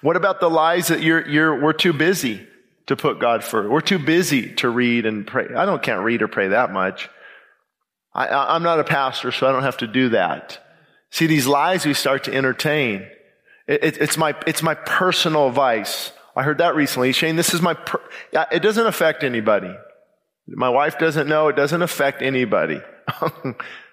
What 0.02 0.16
about 0.16 0.40
the 0.40 0.50
lies 0.50 0.88
that 0.88 1.02
you're, 1.02 1.28
you're, 1.28 1.62
we're 1.62 1.74
too 1.74 1.94
busy 1.94 2.46
to 2.88 2.96
put 2.96 3.20
God 3.20 3.44
first? 3.44 3.70
We're 3.70 3.82
too 3.82 4.00
busy 4.00 4.54
to 4.56 4.70
read 4.70 5.06
and 5.06 5.26
pray. 5.26 5.48
I 5.56 5.66
don't, 5.66 5.82
can't 5.82 6.04
read 6.04 6.22
or 6.22 6.28
pray 6.28 6.50
that 6.50 6.72
much. 6.72 7.10
I, 8.14 8.56
am 8.56 8.64
not 8.64 8.80
a 8.80 8.84
pastor, 8.84 9.32
so 9.32 9.48
I 9.48 9.52
don't 9.52 9.64
have 9.64 9.78
to 9.78 9.88
do 9.88 10.10
that. 10.10 10.60
See, 11.12 11.28
these 11.28 11.46
lies 11.46 11.86
we 11.86 11.94
start 11.94 12.24
to 12.26 12.34
entertain. 12.34 13.08
It, 13.68 13.84
it, 13.84 13.98
it's 13.98 14.18
my, 14.18 14.36
it's 14.48 14.64
my 14.64 14.74
personal 14.74 15.50
vice. 15.52 16.12
I 16.36 16.44
heard 16.44 16.58
that 16.60 16.76
recently. 16.76 17.12
Shane, 17.12 17.36
this 17.36 17.54
is 17.54 17.62
my, 17.62 17.74
per- 17.74 18.02
it 18.52 18.62
doesn't 18.62 18.86
affect 18.86 19.24
anybody. 19.24 19.74
My 20.48 20.70
wife 20.70 20.98
doesn't 20.98 21.28
know. 21.28 21.50
It 21.50 21.56
doesn't 21.56 21.82
affect 21.82 22.22
anybody. 22.22 22.82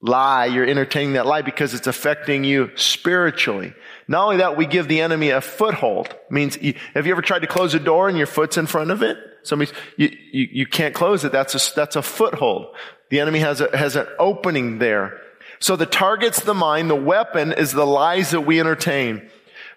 lie. 0.00 0.46
You're 0.46 0.66
entertaining 0.66 1.14
that 1.14 1.26
lie 1.26 1.42
because 1.42 1.74
it's 1.74 1.86
affecting 1.86 2.44
you 2.44 2.70
spiritually. 2.76 3.74
Not 4.08 4.24
only 4.24 4.36
that, 4.38 4.56
we 4.56 4.66
give 4.66 4.88
the 4.88 5.00
enemy 5.00 5.30
a 5.30 5.40
foothold. 5.40 6.14
Means, 6.30 6.56
have 6.56 7.06
you 7.06 7.12
ever 7.12 7.22
tried 7.22 7.40
to 7.40 7.46
close 7.46 7.74
a 7.74 7.80
door 7.80 8.08
and 8.08 8.16
your 8.16 8.26
foot's 8.26 8.56
in 8.56 8.66
front 8.66 8.90
of 8.90 9.02
it? 9.02 9.18
Somebody's, 9.42 9.74
you, 9.96 10.16
you, 10.32 10.48
you 10.52 10.66
can't 10.66 10.94
close 10.94 11.24
it. 11.24 11.32
That's 11.32 11.54
a, 11.54 11.74
that's 11.74 11.96
a 11.96 12.02
foothold. 12.02 12.74
The 13.10 13.20
enemy 13.20 13.40
has 13.40 13.60
a, 13.60 13.76
has 13.76 13.96
an 13.96 14.06
opening 14.18 14.78
there. 14.78 15.20
So 15.58 15.76
the 15.76 15.86
target's 15.86 16.42
the 16.42 16.54
mind. 16.54 16.90
The 16.90 16.94
weapon 16.94 17.52
is 17.52 17.72
the 17.72 17.86
lies 17.86 18.30
that 18.30 18.42
we 18.42 18.60
entertain. 18.60 19.28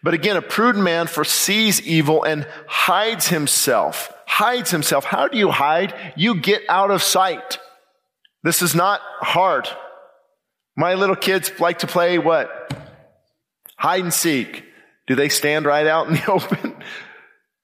But 0.02 0.14
again, 0.14 0.36
a 0.36 0.42
prudent 0.42 0.84
man 0.84 1.08
foresees 1.08 1.82
evil 1.82 2.24
and 2.24 2.46
hides 2.68 3.28
himself 3.28 4.14
hides 4.34 4.72
himself. 4.72 5.06
How 5.06 5.28
do 5.28 5.38
you 5.38 5.52
hide? 5.52 5.94
You 6.16 6.34
get 6.34 6.64
out 6.68 6.90
of 6.90 7.04
sight. 7.04 7.60
This 8.42 8.64
is 8.64 8.74
not 8.74 9.00
hard. 9.22 9.70
My 10.76 10.96
little 10.96 11.16
kids 11.16 11.52
like 11.60 11.80
to 11.80 11.88
play 11.88 12.18
what? 12.18 12.74
Hide 13.78 14.04
and 14.04 14.14
seek. 14.14 14.64
Do 15.08 15.16
they 15.16 15.30
stand 15.30 15.66
right 15.66 15.86
out 15.86 16.08
in 16.08 16.14
the 16.14 16.26
open? 16.32 16.76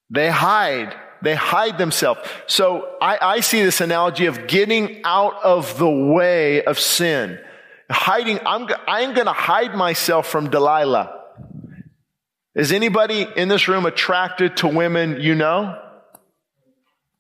they 0.10 0.30
hide. 0.30 0.96
They 1.22 1.36
hide 1.36 1.78
themselves. 1.78 2.22
So 2.48 2.96
I, 3.02 3.18
I 3.22 3.40
see 3.42 3.64
this 3.64 3.82
analogy 3.82 4.26
of 4.26 4.48
getting 4.48 5.02
out 5.04 5.44
of 5.44 5.78
the 5.78 5.90
way 5.90 6.64
of 6.64 6.80
sin. 6.80 7.40
Hiding, 7.90 8.40
I'm, 8.46 8.68
I'm 8.88 9.14
going 9.14 9.26
to 9.26 9.34
hide 9.34 9.76
myself 9.76 10.28
from 10.28 10.50
Delilah. 10.50 11.16
Is 12.56 12.72
anybody 12.72 13.26
in 13.36 13.48
this 13.48 13.68
room 13.68 13.86
attracted 13.86 14.58
to 14.58 14.68
women 14.68 15.20
you 15.20 15.36
know? 15.36 15.80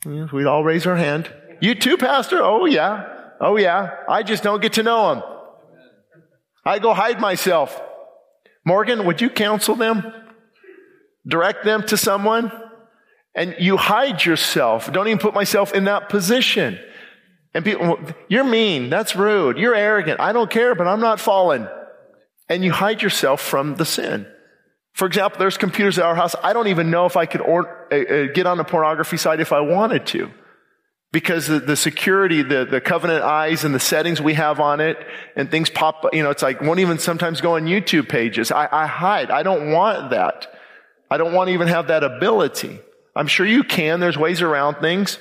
We'd 0.06 0.46
all 0.46 0.64
raise 0.64 0.86
our 0.86 0.96
hand. 0.96 1.32
You 1.62 1.76
too, 1.76 1.98
Pastor? 1.98 2.42
Oh, 2.42 2.66
yeah. 2.66 3.32
Oh, 3.42 3.58
yeah. 3.58 3.90
I 4.08 4.24
just 4.24 4.44
don't 4.44 4.62
get 4.62 4.74
to 4.74 4.84
know 4.84 5.16
them. 5.16 5.24
I 6.70 6.80
go 6.80 6.94
hide 6.94 7.20
myself. 7.20 7.82
Morgan, 8.64 9.06
would 9.06 9.22
you 9.22 9.30
counsel 9.30 9.76
them? 9.76 10.04
Direct 11.28 11.66
them 11.66 11.84
to 11.88 11.98
someone? 11.98 12.52
And 13.36 13.56
you 13.60 13.78
hide 13.78 14.24
yourself. 14.24 14.92
Don't 14.92 15.08
even 15.08 15.20
put 15.20 15.34
myself 15.34 15.74
in 15.74 15.86
that 15.86 16.10
position. 16.10 16.80
And 17.54 17.66
people, 17.66 18.00
you're 18.28 18.44
mean. 18.44 18.90
That's 18.90 19.16
rude. 19.16 19.58
You're 19.58 19.76
arrogant. 19.76 20.20
I 20.20 20.34
don't 20.34 20.50
care, 20.50 20.76
but 20.76 20.88
I'm 20.88 21.00
not 21.00 21.20
fallen. 21.20 21.68
And 22.48 22.64
you 22.64 22.72
hide 22.72 23.02
yourself 23.02 23.42
from 23.42 23.76
the 23.76 23.86
sin. 23.86 24.28
For 24.94 25.06
example, 25.06 25.40
there's 25.40 25.58
computers 25.58 25.98
at 25.98 26.06
our 26.06 26.16
house. 26.16 26.36
I 26.44 26.54
don't 26.54 26.68
even 26.68 26.92
know 26.92 27.06
if 27.06 27.16
I 27.16 27.26
could 27.26 27.42
uh, 27.42 27.54
uh, 27.96 28.28
get 28.34 28.46
on 28.46 28.58
the 28.58 28.64
pornography 28.64 29.18
site 29.18 29.40
if 29.40 29.54
I 29.54 29.62
wanted 29.62 30.06
to. 30.08 30.32
Because 31.12 31.48
the, 31.48 31.60
the 31.60 31.76
security, 31.76 32.44
the, 32.44 32.66
the 32.66 32.80
Covenant 32.80 33.24
Eyes 33.24 33.64
and 33.64 33.74
the 33.74 33.80
settings 33.80 34.22
we 34.22 34.36
have 34.36 34.60
on 34.60 34.80
it 34.80 34.98
and 35.36 35.50
things 35.50 35.70
pop, 35.70 36.06
you 36.14 36.22
know, 36.22 36.30
it's 36.30 36.44
like 36.44 36.62
won't 36.62 36.80
even 36.80 37.00
sometimes 37.00 37.42
go 37.42 37.56
on 37.56 37.66
YouTube 37.66 38.08
pages. 38.08 38.52
I, 38.52 38.70
I 38.72 38.86
hide. 38.86 39.32
I 39.32 39.42
don't 39.42 39.72
want 39.72 40.12
that. 40.12 40.54
I 41.10 41.18
don't 41.18 41.34
want 41.34 41.48
to 41.48 41.54
even 41.54 41.68
have 41.68 41.88
that 41.88 42.04
ability. 42.04 42.80
I'm 43.16 43.26
sure 43.26 43.46
you 43.46 43.64
can. 43.64 44.00
There's 44.00 44.20
ways 44.20 44.44
around 44.44 44.76
things. 44.76 45.18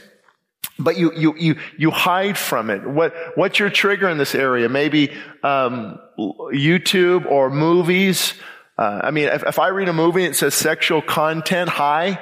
But 0.79 0.99
you, 0.99 1.13
you, 1.15 1.35
you, 1.37 1.57
you 1.77 1.91
hide 1.91 2.37
from 2.37 2.69
it. 2.69 2.87
What, 2.87 3.15
what's 3.35 3.59
your 3.59 3.71
trigger 3.71 4.09
in 4.09 4.19
this 4.19 4.35
area? 4.35 4.69
Maybe, 4.69 5.11
um, 5.43 5.99
YouTube 6.19 7.27
or 7.27 7.51
movies. 7.51 8.35
Uh, 8.77 9.01
I 9.05 9.11
mean, 9.11 9.25
if, 9.25 9.43
if 9.45 9.59
I 9.59 9.69
read 9.69 9.89
a 9.89 9.93
movie 9.93 10.25
and 10.25 10.35
it 10.35 10.37
says 10.37 10.55
sexual 10.55 11.03
content 11.03 11.71
high, 11.71 12.21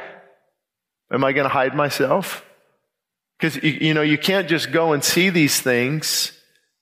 am 1.11 1.25
I 1.25 1.33
going 1.33 1.45
to 1.45 1.53
hide 1.53 1.75
myself? 1.75 2.46
Because, 3.39 3.63
you, 3.63 3.71
you 3.71 3.95
know, 3.95 4.03
you 4.03 4.19
can't 4.19 4.49
just 4.49 4.73
go 4.73 4.93
and 4.93 5.05
see 5.05 5.31
these 5.31 5.61
things 5.61 6.33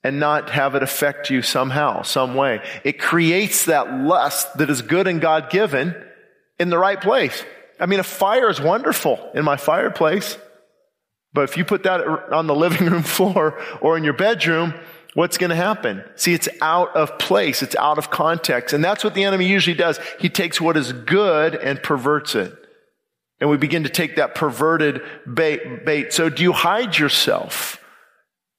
and 0.05 0.21
not 0.21 0.51
have 0.51 0.75
it 0.75 0.83
affect 0.83 1.31
you 1.31 1.43
somehow, 1.43 2.03
some 2.03 2.35
way. 2.35 2.61
It 2.85 3.01
creates 3.01 3.65
that 3.65 3.93
lust 3.93 4.59
that 4.59 4.71
is 4.71 4.83
good 4.83 5.09
and 5.09 5.21
God 5.21 5.51
given 5.51 5.95
in 6.59 6.69
the 6.71 6.79
right 6.79 7.01
place. 7.01 7.45
I 7.81 7.87
mean, 7.87 8.01
a 8.01 8.05
fire 8.05 8.49
is 8.51 8.61
wonderful 8.61 9.19
in 9.35 9.45
my 9.45 9.57
fireplace. 9.57 10.39
But 11.33 11.45
if 11.45 11.57
you 11.57 11.65
put 11.65 11.83
that 11.83 12.01
on 12.33 12.47
the 12.47 12.55
living 12.55 12.87
room 12.89 13.03
floor 13.05 13.61
or 13.81 13.97
in 13.97 14.05
your 14.05 14.13
bedroom, 14.13 14.75
what's 15.15 15.39
going 15.39 15.51
to 15.51 15.57
happen? 15.57 16.05
See, 16.15 16.35
it's 16.35 16.49
out 16.61 16.95
of 16.95 17.19
place. 17.19 17.63
It's 17.63 17.75
out 17.77 17.99
of 17.99 18.11
context. 18.11 18.75
And 18.75 18.85
that's 18.85 19.03
what 19.03 19.15
the 19.15 19.25
enemy 19.25 19.47
usually 19.47 19.77
does. 19.77 19.99
He 20.21 20.29
takes 20.29 20.61
what 20.61 20.77
is 20.77 20.93
good 20.93 21.57
and 21.57 21.83
perverts 21.83 22.35
it. 22.35 22.57
And 23.41 23.51
we 23.51 23.57
begin 23.57 23.83
to 23.83 23.89
take 23.89 24.17
that 24.17 24.35
perverted 24.35 25.03
bait. 25.33 25.85
bait. 25.85 26.13
So 26.13 26.29
do 26.29 26.43
you 26.43 26.53
hide 26.53 26.97
yourself 26.97 27.81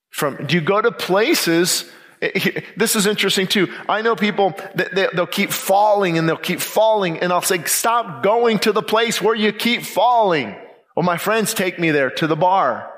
from, 0.10 0.46
do 0.46 0.56
you 0.56 0.62
go 0.62 0.82
to 0.82 0.92
places 0.92 1.86
this 2.78 2.96
is 2.96 3.06
interesting 3.06 3.48
too. 3.48 3.72
I 3.88 4.02
know 4.02 4.16
people 4.16 4.54
that 4.76 5.12
they'll 5.16 5.28
keep 5.28 5.52
falling 5.52 6.18
and 6.18 6.28
they'll 6.28 6.38
keep 6.38 6.60
falling 6.60 7.20
and 7.20 7.32
I'll 7.32 7.42
say, 7.42 7.64
stop 7.66 8.24
going 8.24 8.60
to 8.60 8.72
the 8.72 8.82
place 8.82 9.22
where 9.22 9.36
you 9.36 9.52
keep 9.52 9.84
falling. 9.84 10.56
Well, 10.96 11.04
my 11.04 11.18
friends 11.18 11.54
take 11.54 11.78
me 11.78 11.92
there 11.92 12.10
to 12.12 12.28
the 12.28 12.36
bar, 12.36 12.92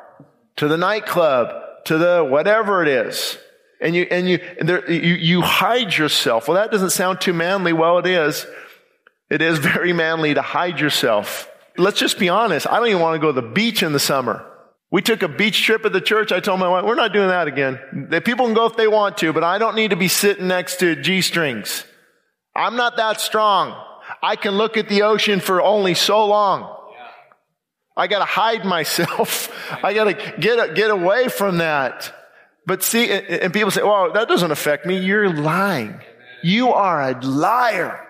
to 0.57 0.67
the 0.67 0.77
nightclub, 0.77 1.49
to 1.85 1.97
the 1.97 2.23
whatever 2.23 2.83
it 2.83 2.87
is. 2.87 3.37
And 3.79 3.95
you, 3.95 4.07
and 4.09 4.27
you, 4.27 4.39
and 4.59 4.67
there, 4.67 4.91
you, 4.91 5.15
you 5.15 5.41
hide 5.41 5.95
yourself. 5.95 6.47
Well, 6.47 6.55
that 6.55 6.71
doesn't 6.71 6.91
sound 6.91 7.21
too 7.21 7.33
manly. 7.33 7.73
Well, 7.73 7.99
it 7.99 8.07
is. 8.07 8.45
It 9.29 9.41
is 9.41 9.59
very 9.59 9.93
manly 9.93 10.33
to 10.33 10.41
hide 10.41 10.79
yourself. 10.79 11.49
Let's 11.77 11.99
just 11.99 12.19
be 12.19 12.29
honest. 12.29 12.67
I 12.67 12.77
don't 12.77 12.87
even 12.87 13.01
want 13.01 13.15
to 13.15 13.19
go 13.19 13.31
to 13.31 13.41
the 13.41 13.47
beach 13.47 13.83
in 13.83 13.93
the 13.93 13.99
summer. 13.99 14.45
We 14.89 15.01
took 15.01 15.21
a 15.21 15.27
beach 15.27 15.63
trip 15.63 15.85
at 15.85 15.93
the 15.93 16.01
church. 16.01 16.31
I 16.31 16.39
told 16.39 16.59
my 16.59 16.69
wife, 16.69 16.85
we're 16.85 16.95
not 16.95 17.11
doing 17.11 17.27
that 17.27 17.47
again. 17.47 18.07
The 18.09 18.21
people 18.21 18.45
can 18.45 18.55
go 18.55 18.65
if 18.65 18.77
they 18.77 18.87
want 18.87 19.17
to, 19.17 19.33
but 19.33 19.43
I 19.43 19.57
don't 19.57 19.75
need 19.75 19.89
to 19.89 19.97
be 19.97 20.07
sitting 20.07 20.47
next 20.47 20.79
to 20.79 20.95
G 20.95 21.21
strings. 21.21 21.83
I'm 22.55 22.75
not 22.75 22.97
that 22.97 23.19
strong. 23.19 23.75
I 24.23 24.35
can 24.35 24.55
look 24.55 24.77
at 24.77 24.87
the 24.87 25.03
ocean 25.03 25.39
for 25.41 25.61
only 25.61 25.93
so 25.93 26.25
long. 26.25 26.73
I 27.97 28.07
got 28.07 28.19
to 28.19 28.25
hide 28.25 28.63
myself. 28.63 29.51
I 29.83 29.93
got 29.93 30.05
to 30.05 30.13
get, 30.39 30.75
get 30.75 30.91
away 30.91 31.27
from 31.27 31.57
that. 31.57 32.13
But 32.65 32.83
see, 32.83 33.09
and 33.09 33.53
people 33.53 33.71
say, 33.71 33.81
well, 33.81 34.13
that 34.13 34.27
doesn't 34.27 34.51
affect 34.51 34.85
me. 34.85 34.97
You're 34.99 35.29
lying. 35.29 35.99
You 36.43 36.73
are 36.73 37.01
a 37.01 37.19
liar. 37.21 38.06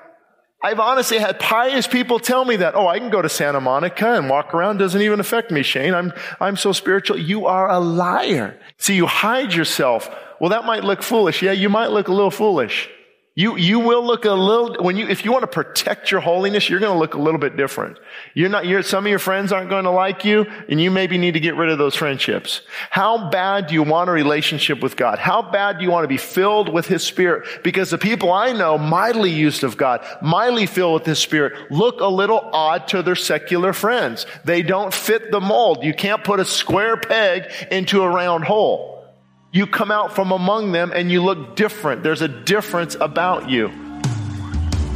I've 0.64 0.80
honestly 0.80 1.20
had 1.20 1.40
pious 1.40 1.86
people 1.86 2.20
tell 2.20 2.44
me 2.44 2.56
that, 2.56 2.74
oh, 2.76 2.88
I 2.88 2.98
can 2.98 3.12
go 3.12 3.22
to 3.22 3.30
Santa 3.30 3.62
Monica 3.62 4.14
and 4.14 4.28
walk 4.30 4.54
around. 4.56 4.78
Doesn't 4.78 5.02
even 5.02 5.20
affect 5.20 5.52
me, 5.52 5.62
Shane. 5.62 5.94
I'm, 5.94 6.12
I'm 6.40 6.58
so 6.58 6.72
spiritual. 6.72 7.20
You 7.20 7.46
are 7.46 7.70
a 7.70 7.80
liar. 7.80 8.60
See, 8.78 8.96
you 8.96 9.06
hide 9.06 9.54
yourself. 9.54 10.10
Well, 10.40 10.50
that 10.50 10.66
might 10.66 10.84
look 10.84 11.04
foolish. 11.04 11.44
Yeah, 11.44 11.52
you 11.52 11.70
might 11.70 11.92
look 11.92 12.08
a 12.08 12.14
little 12.14 12.32
foolish. 12.32 12.90
You, 13.38 13.56
you 13.56 13.78
will 13.78 14.04
look 14.04 14.26
a 14.26 14.32
little, 14.32 14.84
when 14.84 14.98
you, 14.98 15.08
if 15.08 15.24
you 15.24 15.32
want 15.32 15.44
to 15.44 15.48
protect 15.48 16.10
your 16.10 16.22
holiness, 16.22 16.72
you're 16.72 16.80
going 16.80 16.92
to 16.92 16.98
look 16.98 17.14
a 17.14 17.20
little 17.20 17.40
bit 17.40 17.56
different. 17.56 18.00
You're 18.34 18.50
not, 18.50 18.66
you're, 18.66 18.82
some 18.82 19.06
of 19.06 19.12
your 19.12 19.20
friends 19.20 19.52
aren't 19.52 19.70
going 19.70 19.84
to 19.84 19.92
like 19.92 20.26
you, 20.26 20.48
and 20.68 20.82
you 20.82 20.90
maybe 20.90 21.20
need 21.20 21.36
to 21.36 21.40
get 21.40 21.56
rid 21.56 21.70
of 21.70 21.78
those 21.78 21.94
friendships. 21.94 22.62
How 22.90 23.30
bad 23.30 23.68
do 23.68 23.76
you 23.76 23.84
want 23.84 24.10
a 24.10 24.12
relationship 24.12 24.82
with 24.82 24.96
God? 24.96 25.20
How 25.20 25.44
bad 25.44 25.78
do 25.78 25.84
you 25.84 25.92
want 25.92 26.04
to 26.04 26.08
be 26.08 26.18
filled 26.18 26.74
with 26.74 26.88
His 26.88 27.04
Spirit? 27.04 27.64
Because 27.64 27.92
the 27.92 28.00
people 28.00 28.34
I 28.34 28.54
know, 28.54 28.76
mightily 28.80 29.30
used 29.30 29.64
of 29.64 29.78
God, 29.78 30.04
mightily 30.20 30.66
filled 30.66 31.02
with 31.02 31.06
His 31.06 31.20
Spirit, 31.20 31.70
look 31.70 32.02
a 32.02 32.08
little 32.08 32.40
odd 32.40 32.88
to 32.88 33.04
their 33.04 33.16
secular 33.16 33.72
friends. 33.72 34.26
They 34.46 34.64
don't 34.64 34.92
fit 34.92 35.30
the 35.30 35.42
mold. 35.42 35.84
You 35.84 35.94
can't 35.94 36.24
put 36.24 36.40
a 36.40 36.46
square 36.46 36.98
peg 36.98 37.52
into 37.70 38.02
a 38.02 38.10
round 38.10 38.46
hole. 38.46 38.97
You 39.58 39.66
come 39.66 39.90
out 39.90 40.14
from 40.14 40.32
among 40.32 40.72
them 40.72 40.92
and 40.94 41.12
you 41.12 41.24
look 41.24 41.56
different. 41.56 42.04
There's 42.04 42.22
a 42.22 42.28
difference 42.28 42.96
about 43.02 43.50
you. 43.50 43.70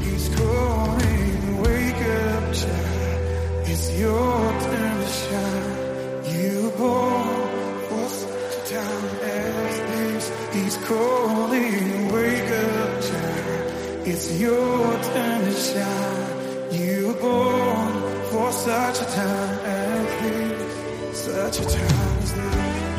He's 0.04 0.30
calling, 0.36 1.62
wake 1.64 1.96
up, 1.96 2.54
child. 2.54 3.68
It's 3.68 3.98
your 3.98 4.62
turn 4.62 4.98
to 5.00 5.08
shine. 5.08 6.36
You 6.36 6.72
born 6.78 7.80
for 7.90 8.08
such 8.08 8.72
a 8.72 8.76
time 8.76 9.20
as 9.24 9.80
this. 9.90 10.54
He's 10.54 10.78
calling, 10.86 12.12
wake 12.14 12.52
up, 12.52 13.02
child. 13.02 14.08
It's 14.08 14.40
your 14.40 15.04
turn 15.10 15.42
to 15.44 15.54
shine. 15.54 16.72
You 16.72 17.08
were 17.08 17.20
born 17.20 17.94
for 18.30 18.52
such 18.52 19.02
a 19.02 19.06
time 19.06 19.60
as 19.66 20.22
this. 20.22 21.18
Such 21.18 21.60
a 21.62 21.78
time. 21.80 22.11